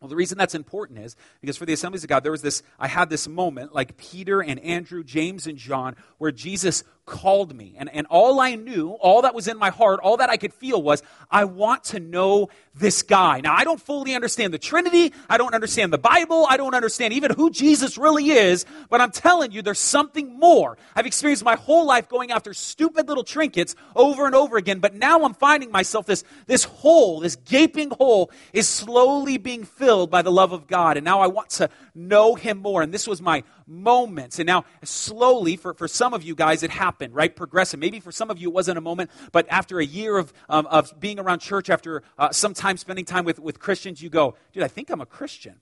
[0.03, 2.61] Well, the reason that's important is because for the assemblies of God, there was this,
[2.77, 7.75] I had this moment like Peter and Andrew, James and John, where Jesus called me.
[7.77, 10.53] And, and all I knew, all that was in my heart, all that I could
[10.53, 13.41] feel was, I want to know this guy.
[13.41, 15.13] Now, I don't fully understand the Trinity.
[15.29, 16.47] I don't understand the Bible.
[16.49, 18.65] I don't understand even who Jesus really is.
[18.89, 20.77] But I'm telling you, there's something more.
[20.95, 24.79] I've experienced my whole life going after stupid little trinkets over and over again.
[24.79, 30.09] But now I'm finding myself this, this hole, this gaping hole is slowly being filled
[30.09, 30.97] by the love of God.
[30.97, 32.81] And now I want to know him more.
[32.81, 34.39] And this was my moments.
[34.39, 37.35] And now, slowly, for, for some of you guys, it happened, right?
[37.35, 37.79] Progressive.
[37.79, 40.65] Maybe for some of you, it wasn't a moment, but after a year of, um,
[40.67, 44.35] of being around church, after uh, some time spending time with, with Christians, you go,
[44.51, 45.55] dude, I think I'm a Christian.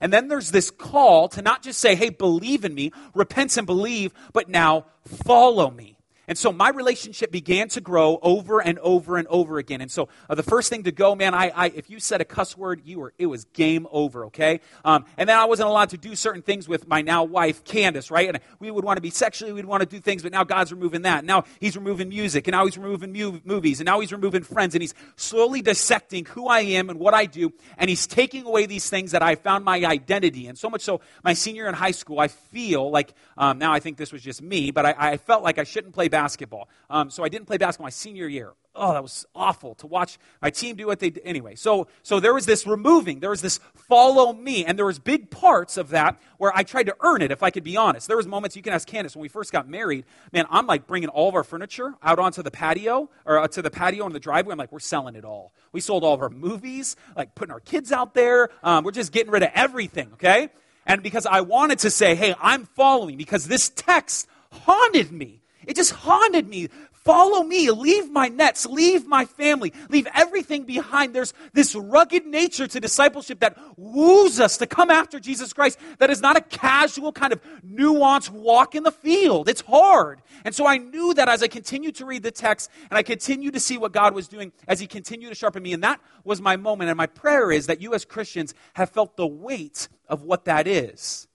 [0.00, 3.66] And then there's this call to not just say, hey, believe in me, repent and
[3.66, 5.97] believe, but now follow me.
[6.28, 9.80] And so my relationship began to grow over and over and over again.
[9.80, 12.24] And so uh, the first thing to go, man, I, I, if you said a
[12.26, 14.60] cuss word, you were, it was game over, okay?
[14.84, 18.10] Um, and then I wasn't allowed to do certain things with my now wife, Candace,
[18.10, 18.28] right?
[18.28, 20.70] And we would want to be sexually, we'd want to do things, but now God's
[20.70, 21.24] removing that.
[21.24, 24.74] Now he's removing music, and now he's removing mu- movies, and now he's removing friends,
[24.74, 28.66] and he's slowly dissecting who I am and what I do, and he's taking away
[28.66, 30.46] these things that I found my identity.
[30.46, 33.80] And so much so, my senior in high school, I feel like, um, now I
[33.80, 36.68] think this was just me, but I, I felt like I shouldn't play basketball basketball.
[36.90, 38.50] Um, so I didn't play basketball my senior year.
[38.74, 41.22] Oh, that was awful to watch my team do what they did.
[41.24, 44.98] Anyway, so, so there was this removing, there was this follow me, and there was
[44.98, 48.06] big parts of that where I tried to earn it, if I could be honest.
[48.06, 50.86] There was moments, you can ask Candace, when we first got married, man, I'm like
[50.86, 54.12] bringing all of our furniture out onto the patio, or uh, to the patio in
[54.12, 54.52] the driveway.
[54.52, 55.52] I'm like, we're selling it all.
[55.72, 58.50] We sold all of our movies, like putting our kids out there.
[58.62, 60.50] Um, we're just getting rid of everything, okay?
[60.86, 65.42] And because I wanted to say, hey, I'm following, because this text haunted me.
[65.68, 66.68] It just haunted me.
[66.92, 67.70] Follow me.
[67.70, 68.64] Leave my nets.
[68.64, 69.72] Leave my family.
[69.90, 71.14] Leave everything behind.
[71.14, 75.78] There's this rugged nature to discipleship that woos us to come after Jesus Christ.
[75.98, 79.48] That is not a casual kind of nuanced walk in the field.
[79.48, 80.22] It's hard.
[80.42, 83.52] And so I knew that as I continued to read the text and I continued
[83.52, 85.74] to see what God was doing as He continued to sharpen me.
[85.74, 86.88] And that was my moment.
[86.88, 90.66] And my prayer is that you as Christians have felt the weight of what that
[90.66, 91.27] is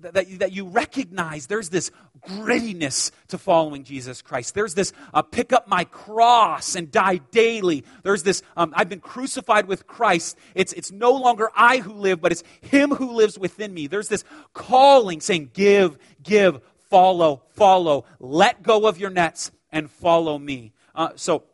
[0.00, 1.90] that, that, you recognize there's this
[2.26, 4.54] grittiness to following Jesus Christ.
[4.54, 7.84] There's this uh, pick up my cross and die daily.
[8.02, 10.36] There's this um, I've been crucified with Christ.
[10.54, 13.86] It's, it's no longer I who live, but it's Him who lives within me.
[13.86, 18.04] There's this calling saying, give, give, follow, follow.
[18.18, 20.72] Let go of your nets and follow me.
[20.94, 21.44] Uh, so,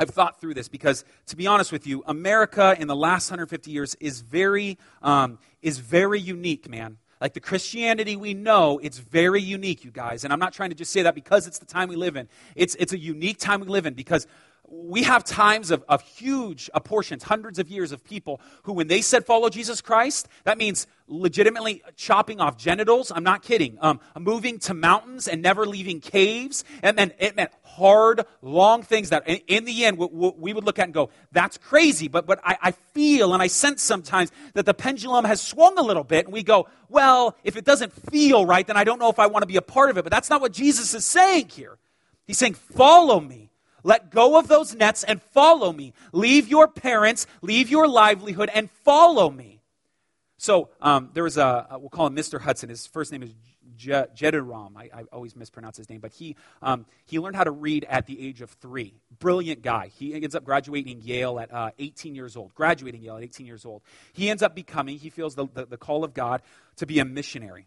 [0.00, 3.72] I've thought through this because, to be honest with you, America in the last 150
[3.72, 6.98] years is very, um, is very unique, man.
[7.20, 10.24] Like the Christianity we know, it's very unique, you guys.
[10.24, 12.28] And I'm not trying to just say that because it's the time we live in.
[12.54, 14.26] It's, it's a unique time we live in because
[14.70, 19.00] we have times of, of huge apportions, hundreds of years of people who, when they
[19.00, 23.10] said follow Jesus Christ, that means legitimately chopping off genitals.
[23.14, 23.78] I'm not kidding.
[23.80, 26.64] Um, moving to mountains and never leaving caves.
[26.82, 30.64] And then it meant hard, long things that in, in the end we, we, would
[30.64, 32.08] look at and go, that's crazy.
[32.08, 35.82] But, but I, I feel and I sense sometimes that the pendulum has swung a
[35.82, 39.08] little bit and we go, well, if it doesn't feel right, then I don't know
[39.08, 40.02] if I want to be a part of it.
[40.02, 41.78] But that's not what Jesus is saying here.
[42.26, 43.47] He's saying, follow me.
[43.84, 45.92] Let go of those nets and follow me.
[46.12, 49.60] Leave your parents, leave your livelihood, and follow me.
[50.38, 52.40] So um, there was a, we'll call him Mr.
[52.40, 52.68] Hudson.
[52.68, 53.34] His first name is
[53.76, 53.92] Je-.
[53.92, 58.06] I, I, always mispronounce his name, but he, um, he learned how to read at
[58.06, 58.94] the age of three.
[59.18, 59.88] Brilliant guy.
[59.88, 63.64] He ends up graduating Yale at uh, 18 years old, graduating Yale at 18 years
[63.64, 63.82] old.
[64.12, 66.42] He ends up becoming, he feels the, the, the call of God
[66.76, 67.66] to be a missionary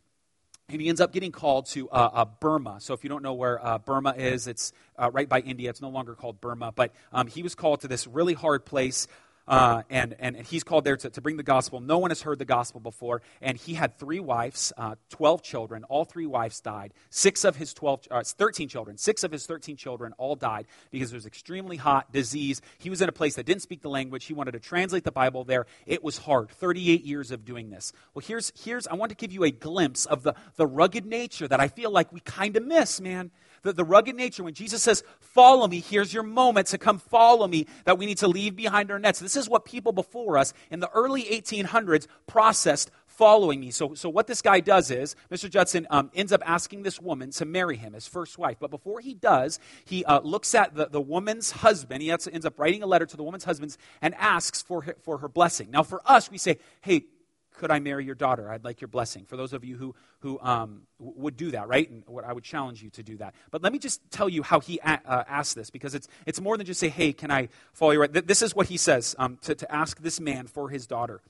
[0.74, 2.78] and he ends up getting called to uh, uh, Burma.
[2.80, 5.70] So, if you don't know where uh, Burma is, it's uh, right by India.
[5.70, 9.08] It's no longer called Burma, but um, he was called to this really hard place
[9.52, 11.82] uh, and, and, he's called there to, to bring the gospel.
[11.82, 13.22] No one has heard the gospel before.
[13.42, 15.84] And he had three wives, uh, 12 children.
[15.84, 16.94] All three wives died.
[17.10, 21.12] Six of his 12, uh, 13 children, six of his 13 children all died because
[21.12, 22.62] it was extremely hot, disease.
[22.78, 24.24] He was in a place that didn't speak the language.
[24.24, 25.66] He wanted to translate the Bible there.
[25.86, 26.50] It was hard.
[26.50, 27.92] 38 years of doing this.
[28.14, 31.50] Well, here's, here's I want to give you a glimpse of the, the rugged nature
[31.50, 33.32] that I feel like we kind of miss, man
[33.64, 34.44] the, the rugged nature.
[34.44, 38.18] When Jesus says, Follow me, here's your moment to come follow me, that we need
[38.18, 39.20] to leave behind our nets.
[39.20, 43.72] This is what people before us in the early 1800s processed following me.
[43.72, 45.50] So, so what this guy does is, Mr.
[45.50, 48.58] Judson um, ends up asking this woman to marry him, his first wife.
[48.60, 52.02] But before he does, he uh, looks at the, the woman's husband.
[52.02, 55.20] He ends up writing a letter to the woman's husband and asks for her, for
[55.20, 55.70] her blessing.
[55.72, 57.04] Now, for us, we say, hey,
[57.54, 58.50] could I marry your daughter?
[58.50, 59.26] I'd like your blessing.
[59.26, 61.90] For those of you who, who um, would do that, right?
[61.90, 63.36] And what I would challenge you to do that.
[63.52, 66.42] But let me just tell you how he a- uh, asked this, because it's, it's
[66.42, 68.12] more than just say, hey, can I follow you right?
[68.12, 71.22] Th- this is what he says um, to, to ask this man for his daughter.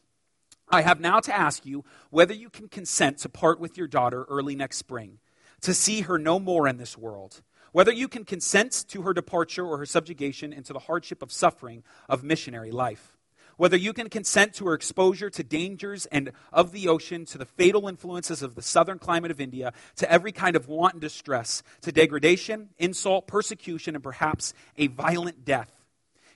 [0.69, 4.23] I have now to ask you whether you can consent to part with your daughter
[4.29, 5.19] early next spring,
[5.61, 7.41] to see her no more in this world.
[7.71, 11.83] Whether you can consent to her departure or her subjugation into the hardship of suffering
[12.09, 13.17] of missionary life
[13.57, 17.45] whether you can consent to her exposure to dangers and of the ocean, to the
[17.45, 21.63] fatal influences of the southern climate of India, to every kind of want and distress,
[21.81, 25.80] to degradation, insult, persecution, and perhaps a violent death.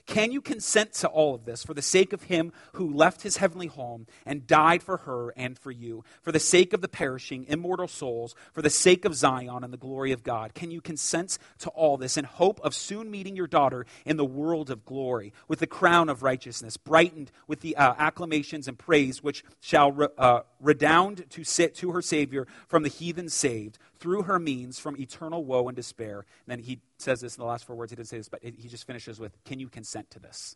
[0.05, 3.37] Can you consent to all of this for the sake of him who left his
[3.37, 7.45] heavenly home and died for her and for you, for the sake of the perishing,
[7.47, 10.53] immortal souls, for the sake of Zion and the glory of God?
[10.53, 14.25] Can you consent to all this in hope of soon meeting your daughter in the
[14.25, 19.23] world of glory, with the crown of righteousness, brightened with the uh, acclamations and praise
[19.23, 23.79] which shall re- uh, redound to sit to her Savior from the heathen saved?
[24.05, 26.25] through her means from eternal woe and despair.
[26.45, 27.91] And then he says this in the last four words.
[27.91, 30.55] He didn't say this, but he just finishes with, Can you consent to this?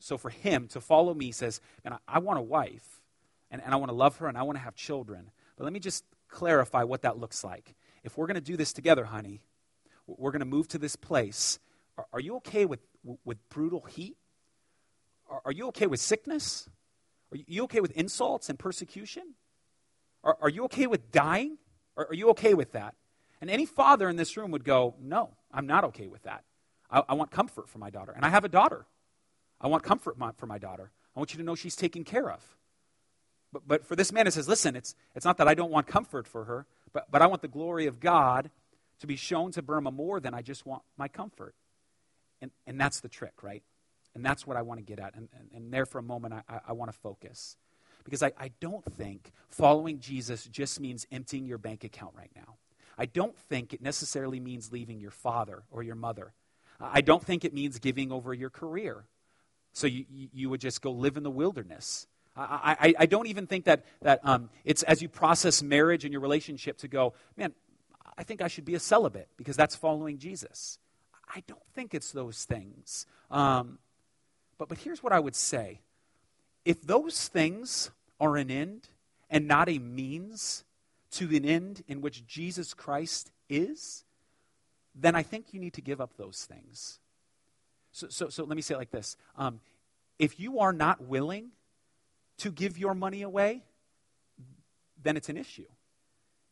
[0.00, 3.00] So for him to follow me he says, and I, I want a wife,
[3.52, 5.30] and, and I want to love her, and I want to have children.
[5.56, 7.76] But let me just clarify what that looks like.
[8.02, 9.42] If we're going to do this together, honey,
[10.08, 11.60] we're going to move to this place.
[11.96, 12.80] Are, are you okay with,
[13.24, 14.16] with brutal heat?
[15.30, 16.68] Are, are, you okay with sickness?
[17.30, 19.34] Are you okay with insults and persecution?
[20.24, 21.58] Are, are you okay with dying?
[21.96, 22.94] Are, are you okay with that?
[23.40, 26.44] And any father in this room would go, No, I'm not okay with that.
[26.90, 28.12] I, I want comfort for my daughter.
[28.12, 28.86] And I have a daughter.
[29.60, 30.90] I want comfort my, for my daughter.
[31.14, 32.42] I want you to know she's taken care of.
[33.52, 35.86] But, but for this man, it says, Listen, it's, it's not that I don't want
[35.86, 38.50] comfort for her, but, but I want the glory of God
[39.00, 41.54] to be shown to Burma more than I just want my comfort.
[42.40, 43.62] And, and that's the trick, right?
[44.14, 45.14] And that's what I want to get at.
[45.14, 47.56] And, and, and there for a moment, I, I, I want to focus.
[48.04, 52.56] Because I, I don't think following Jesus just means emptying your bank account right now.
[52.98, 56.32] I don't think it necessarily means leaving your father or your mother.
[56.80, 59.04] I don't think it means giving over your career.
[59.72, 62.06] So you, you would just go live in the wilderness.
[62.36, 66.12] I, I, I don't even think that, that um, it's as you process marriage and
[66.12, 67.52] your relationship to go, man,
[68.16, 70.78] I think I should be a celibate because that's following Jesus.
[71.34, 73.06] I don't think it's those things.
[73.30, 73.78] Um,
[74.58, 75.80] but, but here's what I would say
[76.64, 78.88] if those things are an end
[79.30, 80.64] and not a means
[81.12, 84.04] to an end in which Jesus Christ is,
[84.94, 86.98] then I think you need to give up those things.
[87.92, 89.60] So, so, so let me say it like this um,
[90.18, 91.50] If you are not willing
[92.38, 93.62] to give your money away,
[95.02, 95.66] then it's an issue.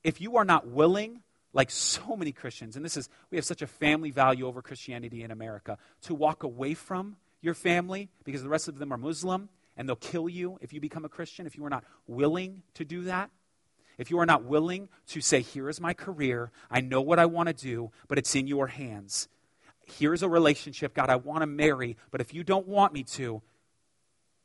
[0.05, 3.63] If you are not willing, like so many Christians, and this is, we have such
[3.63, 8.49] a family value over Christianity in America, to walk away from your family because the
[8.49, 11.57] rest of them are Muslim and they'll kill you if you become a Christian, if
[11.57, 13.31] you are not willing to do that.
[14.01, 17.27] If you are not willing to say, Here is my career, I know what I
[17.27, 19.29] want to do, but it's in your hands.
[19.99, 23.43] Here's a relationship, God, I want to marry, but if you don't want me to,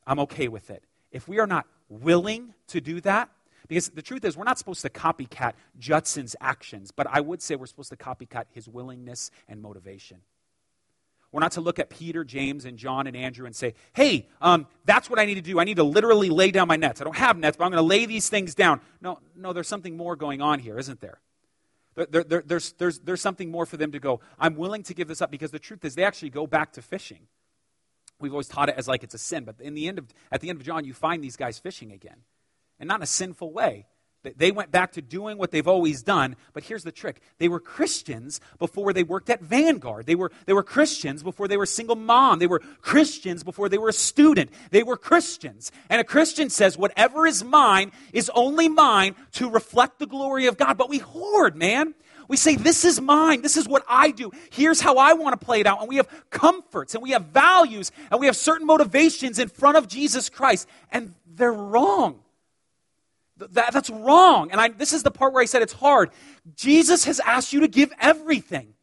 [0.06, 0.84] I'm okay with it.
[1.10, 3.30] If we are not willing to do that,
[3.70, 7.56] because the truth is, we're not supposed to copycat Judson's actions, but I would say
[7.56, 10.18] we're supposed to copycat his willingness and motivation.
[11.36, 14.68] We're not to look at Peter, James, and John and Andrew and say, hey, um,
[14.86, 15.60] that's what I need to do.
[15.60, 17.02] I need to literally lay down my nets.
[17.02, 18.80] I don't have nets, but I'm going to lay these things down.
[19.02, 21.20] No, no, there's something more going on here, isn't there?
[21.96, 24.22] There, there, there's, there's, there's something more for them to go.
[24.40, 26.82] I'm willing to give this up because the truth is they actually go back to
[26.82, 27.28] fishing.
[28.18, 30.40] We've always taught it as like it's a sin, but in the end of, at
[30.40, 32.24] the end of John, you find these guys fishing again.
[32.80, 33.88] and not in a sinful way.
[34.36, 37.22] They went back to doing what they've always done, but here's the trick.
[37.38, 40.06] They were Christians before they worked at Vanguard.
[40.06, 42.40] They were, they were Christians before they were single mom.
[42.40, 44.52] They were Christians before they were a student.
[44.72, 45.72] They were Christians.
[45.90, 50.58] And a Christian says, whatever is mine is only mine to reflect the glory of
[50.58, 50.78] God.
[50.78, 51.94] But we hoard, man.
[52.28, 53.42] We say, This is mine.
[53.42, 54.32] This is what I do.
[54.50, 55.80] Here's how I want to play it out.
[55.80, 59.78] And we have comforts and we have values and we have certain motivations in front
[59.78, 60.68] of Jesus Christ.
[60.92, 62.22] And they're wrong.
[63.38, 64.52] That, that's wrong.
[64.52, 66.12] And I, this is the part where I said it's hard.
[66.56, 68.76] Jesus has asked you to give everything.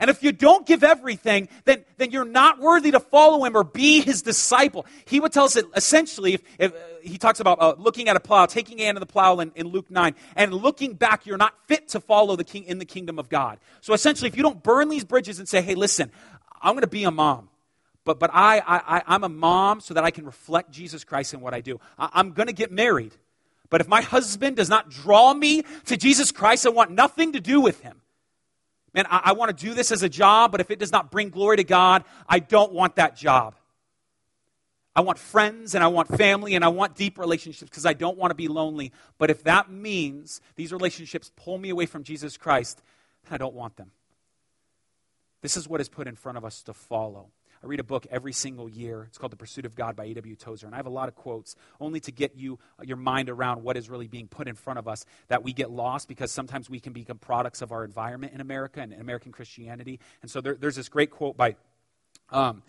[0.00, 3.64] And if you don't give everything, then, then you're not worthy to follow him or
[3.64, 4.86] be his disciple.
[5.06, 8.14] He would tell us that essentially, if, if uh, he talks about uh, looking at
[8.14, 11.36] a plow, taking hand of the plow in, in, Luke 9, and looking back, you're
[11.36, 13.58] not fit to follow the king in the kingdom of God.
[13.80, 16.12] So essentially, if you don't burn these bridges and say, hey, listen,
[16.62, 17.48] I'm going to be a mom.
[18.04, 21.40] But, but I, I, I'm a mom so that I can reflect Jesus Christ in
[21.40, 21.80] what I do.
[21.98, 23.14] I, I'm going to get married.
[23.70, 27.40] But if my husband does not draw me to Jesus Christ, I want nothing to
[27.40, 28.00] do with him.
[28.94, 31.10] Man, I, I want to do this as a job, but if it does not
[31.10, 33.54] bring glory to God, I don't want that job.
[34.96, 38.18] I want friends and I want family and I want deep relationships because I don't
[38.18, 38.90] want to be lonely.
[39.16, 42.82] But if that means these relationships pull me away from Jesus Christ,
[43.30, 43.92] I don't want them.
[45.40, 47.28] This is what is put in front of us to follow.
[47.62, 49.04] I read a book every single year.
[49.08, 50.36] It's called The Pursuit of God by A.W.
[50.36, 50.66] Tozer.
[50.66, 53.62] And I have a lot of quotes only to get you uh, your mind around
[53.62, 56.70] what is really being put in front of us that we get lost because sometimes
[56.70, 59.98] we can become products of our environment in America and in American Christianity.
[60.22, 61.56] And so there, there's this great quote by
[62.30, 62.62] um,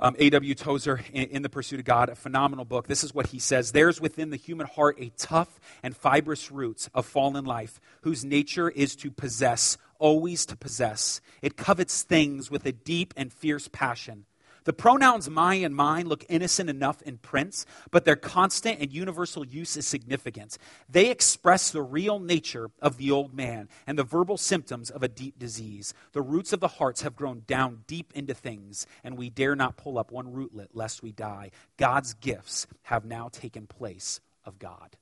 [0.00, 0.54] um, A.W.
[0.54, 2.86] Tozer in, in, The Pursuit of God, a phenomenal book.
[2.86, 6.88] This is what he says There's within the human heart a tough and fibrous roots
[6.94, 11.20] of fallen life whose nature is to possess always to possess.
[11.42, 14.24] It covets things with a deep and fierce passion.
[14.64, 19.46] The pronouns my and mine look innocent enough in Prince, but their constant and universal
[19.46, 20.58] use is significant.
[20.88, 25.08] They express the real nature of the old man and the verbal symptoms of a
[25.08, 25.94] deep disease.
[26.12, 29.76] The roots of the hearts have grown down deep into things, and we dare not
[29.78, 31.52] pull up one rootlet lest we die.
[31.78, 34.96] God's gifts have now taken place of God.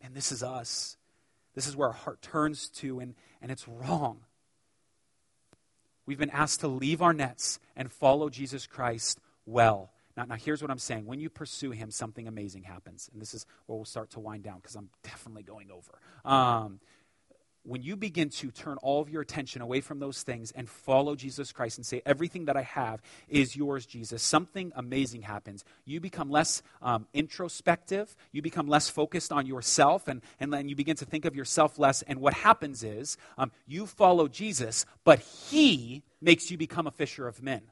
[0.00, 0.96] And this is us.
[1.54, 4.20] This is where our heart turns to, and, and it's wrong.
[6.06, 9.92] We've been asked to leave our nets and follow Jesus Christ well.
[10.16, 11.06] Now, now, here's what I'm saying.
[11.06, 13.08] When you pursue him, something amazing happens.
[13.12, 15.98] And this is where we'll start to wind down because I'm definitely going over.
[16.24, 16.80] Um,
[17.64, 21.14] when you begin to turn all of your attention away from those things and follow
[21.14, 25.64] Jesus Christ and say, Everything that I have is yours, Jesus, something amazing happens.
[25.84, 30.74] You become less um, introspective, you become less focused on yourself, and, and then you
[30.74, 32.02] begin to think of yourself less.
[32.02, 37.28] And what happens is um, you follow Jesus, but He makes you become a fisher
[37.28, 37.62] of men.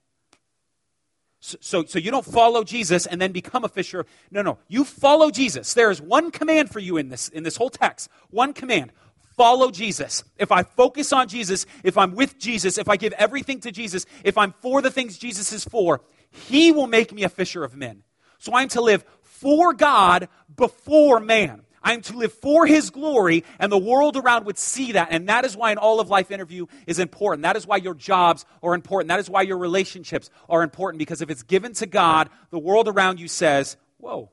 [1.43, 4.05] So, so, so, you don't follow Jesus and then become a fisher.
[4.31, 4.59] No, no.
[4.69, 5.73] You follow Jesus.
[5.73, 8.11] There is one command for you in this, in this whole text.
[8.29, 8.93] One command
[9.41, 13.61] follow Jesus, if I focus on Jesus, if I'm with Jesus, if I give everything
[13.61, 17.31] to Jesus, if I'm for the things Jesus is for, He will make me a
[17.31, 18.03] fisher of men.
[18.39, 21.63] So I'm to live for God before man.
[21.83, 25.09] I am to live for His glory, and the world around would see that.
[25.11, 27.45] And that is why an all of life interview is important.
[27.45, 29.09] That is why your jobs are important.
[29.09, 32.89] That is why your relationships are important, because if it's given to God, the world
[32.89, 34.29] around you says, Whoa.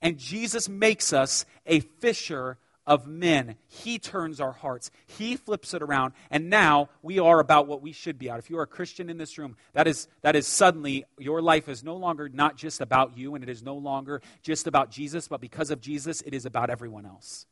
[0.00, 2.56] And Jesus makes us a fisher
[2.86, 3.56] of men.
[3.66, 4.90] He turns our hearts.
[5.06, 6.12] He flips it around.
[6.30, 8.38] And now we are about what we should be out.
[8.38, 11.68] If you are a Christian in this room, that is, that is suddenly your life
[11.68, 15.28] is no longer not just about you and it is no longer just about Jesus,
[15.28, 17.46] but because of Jesus, it is about everyone else.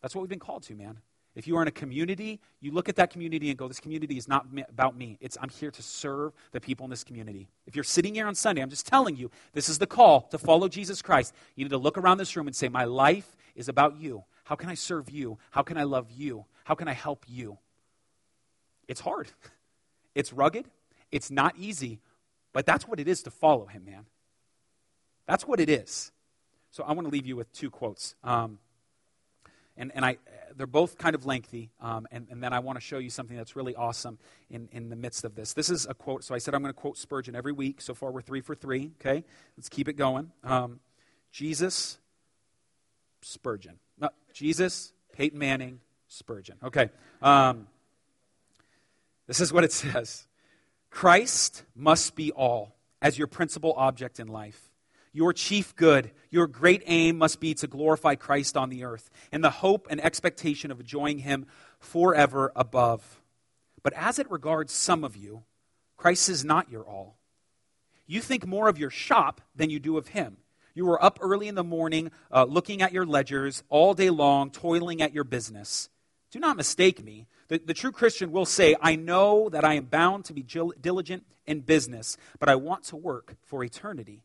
[0.00, 0.98] That's what we've been called to, man.
[1.34, 4.18] If you are in a community, you look at that community and go, This community
[4.18, 5.16] is not about me.
[5.20, 7.48] It's, I'm here to serve the people in this community.
[7.66, 10.36] If you're sitting here on Sunday, I'm just telling you, this is the call to
[10.36, 11.32] follow Jesus Christ.
[11.56, 14.24] You need to look around this room and say, My life is about you.
[14.44, 15.38] How can I serve you?
[15.50, 16.44] How can I love you?
[16.64, 17.58] How can I help you?
[18.88, 19.28] It's hard.
[20.14, 20.66] It's rugged.
[21.10, 21.98] It's not easy,
[22.52, 24.04] but that's what it is to follow him, man.
[25.26, 26.12] That's what it is.
[26.70, 28.14] So I want to leave you with two quotes.
[28.22, 28.58] Um,
[29.76, 30.18] and, and I,
[30.54, 33.36] they're both kind of lengthy, um, and, and then I want to show you something
[33.36, 34.18] that's really awesome
[34.50, 35.54] in, in the midst of this.
[35.54, 36.24] This is a quote.
[36.24, 37.80] So I said I'm going to quote Spurgeon every week.
[37.80, 38.92] So far, we're three for three.
[39.00, 39.24] Okay,
[39.56, 40.30] let's keep it going.
[40.44, 40.80] Um,
[41.30, 41.98] Jesus,
[43.22, 43.78] Spurgeon.
[43.98, 46.56] No, Jesus, Peyton Manning, Spurgeon.
[46.62, 46.90] Okay.
[47.20, 47.66] Um,
[49.26, 50.26] this is what it says
[50.90, 54.70] Christ must be all as your principal object in life.
[55.14, 59.42] Your chief good, your great aim must be to glorify Christ on the earth in
[59.42, 61.46] the hope and expectation of enjoying him
[61.78, 63.20] forever above.
[63.82, 65.42] But as it regards some of you,
[65.98, 67.18] Christ is not your all.
[68.06, 70.38] You think more of your shop than you do of him.
[70.74, 74.50] You were up early in the morning, uh, looking at your ledgers, all day long,
[74.50, 75.88] toiling at your business.
[76.30, 77.26] Do not mistake me.
[77.48, 81.26] The, the true Christian will say, I know that I am bound to be diligent
[81.46, 84.22] in business, but I want to work for eternity.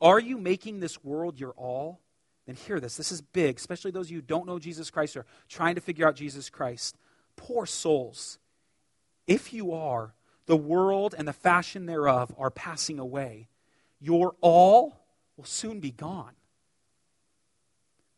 [0.00, 2.00] Are you making this world your all?
[2.46, 2.96] Then hear this.
[2.96, 5.80] This is big, especially those of you who don't know Jesus Christ or trying to
[5.80, 6.96] figure out Jesus Christ.
[7.36, 8.38] Poor souls.
[9.26, 10.14] If you are,
[10.46, 13.48] the world and the fashion thereof are passing away.
[14.00, 14.95] Your all
[15.36, 16.32] will soon be gone.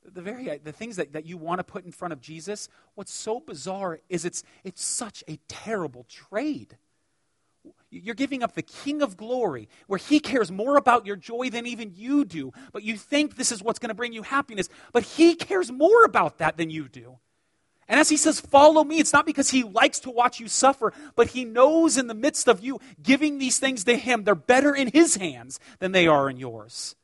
[0.05, 2.69] The very uh, the things that, that you want to put in front of Jesus,
[2.95, 6.77] what's so bizarre is it's it's such a terrible trade.
[7.91, 11.67] You're giving up the King of glory, where he cares more about your joy than
[11.67, 12.53] even you do.
[12.73, 14.69] But you think this is what's going to bring you happiness.
[14.93, 17.19] But he cares more about that than you do.
[17.89, 20.93] And as he says, follow me, it's not because he likes to watch you suffer,
[21.17, 24.75] but he knows in the midst of you giving these things to him, they're better
[24.75, 26.95] in his hands than they are in yours.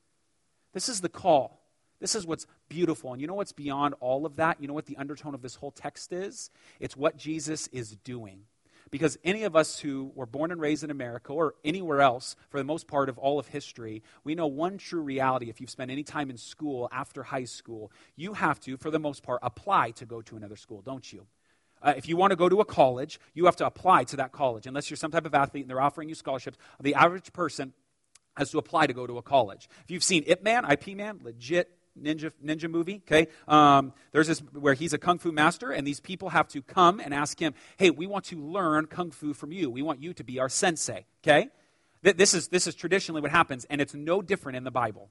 [0.75, 1.61] This is the call.
[2.01, 3.13] This is what's beautiful.
[3.13, 4.61] And you know what's beyond all of that?
[4.61, 6.51] You know what the undertone of this whole text is?
[6.81, 8.41] It's what Jesus is doing.
[8.91, 12.59] Because any of us who were born and raised in America or anywhere else, for
[12.59, 15.49] the most part of all of history, we know one true reality.
[15.49, 18.99] If you've spent any time in school after high school, you have to, for the
[18.99, 21.27] most part, apply to go to another school, don't you?
[21.81, 24.33] Uh, if you want to go to a college, you have to apply to that
[24.33, 24.67] college.
[24.67, 27.73] Unless you're some type of athlete and they're offering you scholarships, the average person
[28.37, 29.69] has to apply to go to a college.
[29.85, 31.71] If you've seen Ip Man, IP Man, legit
[32.01, 33.03] ninja ninja movie.
[33.07, 36.63] Okay, um, there's this where he's a kung fu master, and these people have to
[36.63, 39.71] come and ask him, "Hey, we want to learn kung fu from you.
[39.71, 41.49] We want you to be our sensei." Okay,
[42.03, 45.11] this is this is traditionally what happens, and it's no different in the Bible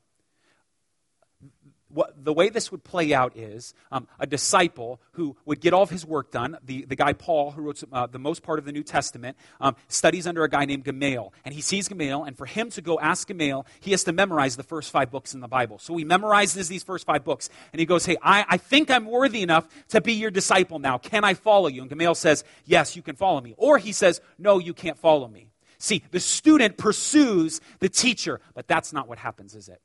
[1.94, 5.84] what, the way this would play out is um, a disciple who would get all
[5.84, 6.58] of his work done.
[6.66, 9.76] The, the guy Paul, who wrote uh, the most part of the New Testament, um,
[9.88, 11.34] studies under a guy named Gamaliel.
[11.46, 14.56] And he sees Gamaliel, and for him to go ask Gamaliel, he has to memorize
[14.56, 15.78] the first five books in the Bible.
[15.80, 17.50] So he memorizes these first five books.
[17.72, 20.98] And he goes, Hey, I, I think I'm worthy enough to be your disciple now.
[20.98, 21.82] Can I follow you?
[21.82, 23.54] And Gamaliel says, Yes, you can follow me.
[23.58, 25.50] Or he says, No, you can't follow me.
[25.78, 29.82] See, the student pursues the teacher, but that's not what happens, is it?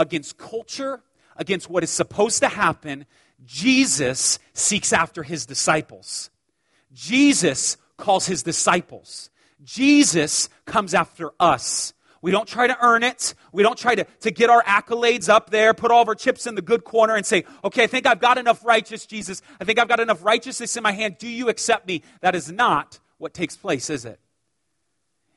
[0.00, 1.02] Against culture,
[1.36, 3.06] against what is supposed to happen,
[3.44, 6.30] Jesus seeks after his disciples.
[6.92, 9.30] Jesus calls his disciples.
[9.62, 11.92] Jesus comes after us.
[12.22, 13.34] We don't try to earn it.
[13.52, 16.46] We don't try to, to get our accolades up there, put all of our chips
[16.46, 19.42] in the good corner and say, okay, I think I've got enough righteous, Jesus.
[19.60, 21.16] I think I've got enough righteousness in my hand.
[21.18, 22.02] Do you accept me?
[22.20, 24.18] That is not what takes place, is it?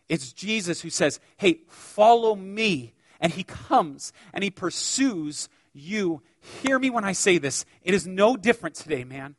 [0.09, 6.21] It's Jesus who says, hey, follow me and he comes and he pursues you.
[6.61, 7.65] Hear me when I say this.
[7.81, 9.35] It is no different today, man.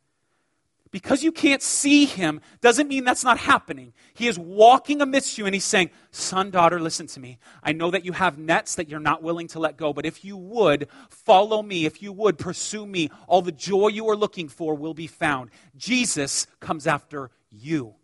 [0.91, 3.91] Because you can't see him doesn't mean that's not happening.
[4.13, 7.37] He is walking amidst you and he's saying, Son, daughter, listen to me.
[7.61, 10.23] I know that you have nets that you're not willing to let go, but if
[10.23, 14.47] you would follow me, if you would pursue me, all the joy you are looking
[14.47, 15.49] for will be found.
[15.75, 17.95] Jesus comes after you.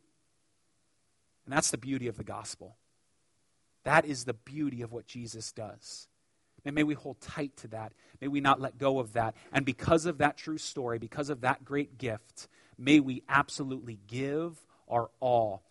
[1.46, 2.76] And that's the beauty of the gospel.
[3.84, 6.08] That is the beauty of what Jesus does.
[6.64, 7.94] And may we hold tight to that.
[8.20, 9.36] May we not let go of that.
[9.52, 14.64] And because of that true story, because of that great gift, may we absolutely give
[14.88, 15.64] our all.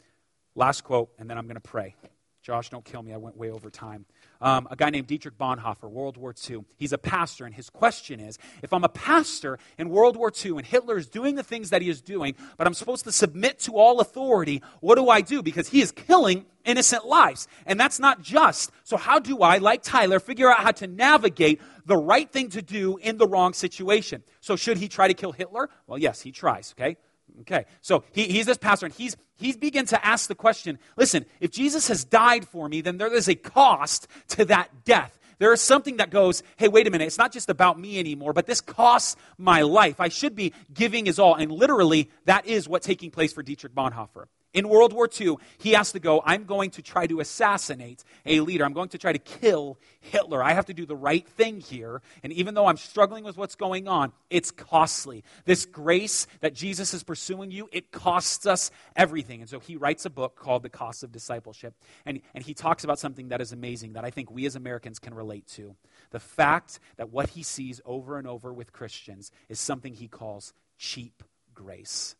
[0.57, 1.95] Last quote, and then I'm going to pray.
[2.43, 3.13] Josh, don't kill me.
[3.13, 4.07] I went way over time.
[4.41, 6.65] Um, a guy named Dietrich Bonhoeffer, World War II.
[6.77, 10.53] He's a pastor, and his question is if I'm a pastor in World War II
[10.53, 13.59] and Hitler is doing the things that he is doing, but I'm supposed to submit
[13.61, 15.43] to all authority, what do I do?
[15.43, 17.49] Because he is killing innocent lives.
[17.67, 18.71] And that's not just.
[18.85, 22.63] So, how do I, like Tyler, figure out how to navigate the right thing to
[22.63, 24.23] do in the wrong situation?
[24.41, 25.69] So, should he try to kill Hitler?
[25.87, 26.97] Well, yes, he tries, okay?
[27.43, 31.27] Okay, so he, he's this pastor, and he's he's begun to ask the question listen,
[31.41, 35.19] if Jesus has died for me, then there is a cost to that death.
[35.39, 38.35] There is something that goes, hey, wait a minute, it's not just about me anymore,
[38.35, 39.99] but this costs my life.
[39.99, 41.35] I should be giving his all.
[41.35, 44.27] And literally, that is what's taking place for Dietrich Bonhoeffer.
[44.53, 48.41] In World War II, he has to go, I'm going to try to assassinate a
[48.41, 48.65] leader.
[48.65, 50.43] I'm going to try to kill Hitler.
[50.43, 52.03] I have to do the right thing here.
[52.25, 55.23] And even though I'm struggling with what's going on, it's costly.
[55.45, 59.41] This grace that Jesus is pursuing you, it costs us everything.
[59.41, 61.75] And so he writes a book called The Cost of Discipleship.
[62.05, 64.99] And, and he talks about something that is amazing that I think we as Americans
[64.99, 65.77] can relate to.
[66.11, 70.53] The fact that what he sees over and over with Christians is something he calls
[70.77, 71.23] cheap
[71.55, 72.17] grace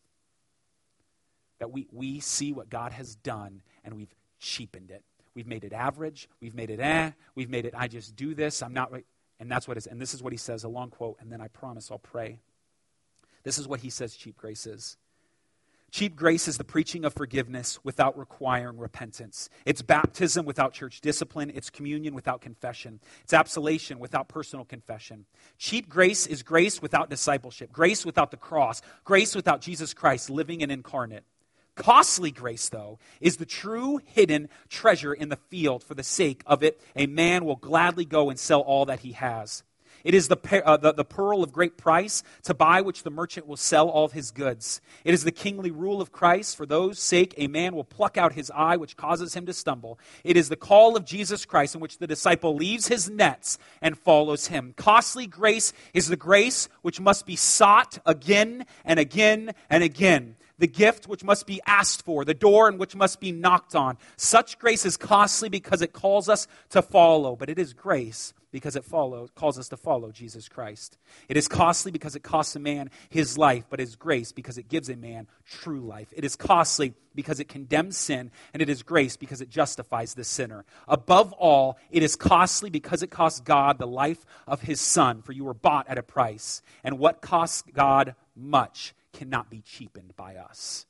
[1.61, 5.03] that we, we see what God has done and we've cheapened it.
[5.35, 6.27] We've made it average.
[6.41, 7.11] We've made it eh.
[7.35, 8.63] We've made it, I just do this.
[8.63, 9.05] I'm not right.
[9.39, 9.87] And that's what it is.
[9.87, 12.39] And this is what he says, a long quote, and then I promise I'll pray.
[13.43, 14.97] This is what he says cheap grace is
[15.91, 19.49] Cheap grace is the preaching of forgiveness without requiring repentance.
[19.65, 21.51] It's baptism without church discipline.
[21.53, 23.01] It's communion without confession.
[23.23, 25.25] It's absolution without personal confession.
[25.57, 30.63] Cheap grace is grace without discipleship, grace without the cross, grace without Jesus Christ living
[30.63, 31.25] and incarnate.
[31.81, 35.83] Costly grace, though, is the true hidden treasure in the field.
[35.83, 39.13] For the sake of it, a man will gladly go and sell all that he
[39.13, 39.63] has.
[40.03, 43.47] It is the, uh, the, the, pearl of great price, to buy which the merchant
[43.47, 44.79] will sell all his goods.
[45.03, 46.55] It is the kingly rule of Christ.
[46.55, 49.97] For those sake, a man will pluck out his eye, which causes him to stumble.
[50.23, 53.97] It is the call of Jesus Christ, in which the disciple leaves his nets and
[53.97, 54.75] follows him.
[54.77, 60.67] Costly grace is the grace which must be sought again and again and again the
[60.67, 63.97] gift which must be asked for, the door in which must be knocked on.
[64.15, 68.75] Such grace is costly because it calls us to follow, but it is grace because
[68.75, 70.99] it follows, calls us to follow Jesus Christ.
[71.27, 74.59] It is costly because it costs a man his life, but it is grace because
[74.59, 76.13] it gives a man true life.
[76.15, 80.23] It is costly because it condemns sin, and it is grace because it justifies the
[80.23, 80.63] sinner.
[80.87, 85.31] Above all, it is costly because it costs God the life of his Son, for
[85.31, 86.61] you were bought at a price.
[86.83, 90.85] And what costs God much cannot be cheapened by us.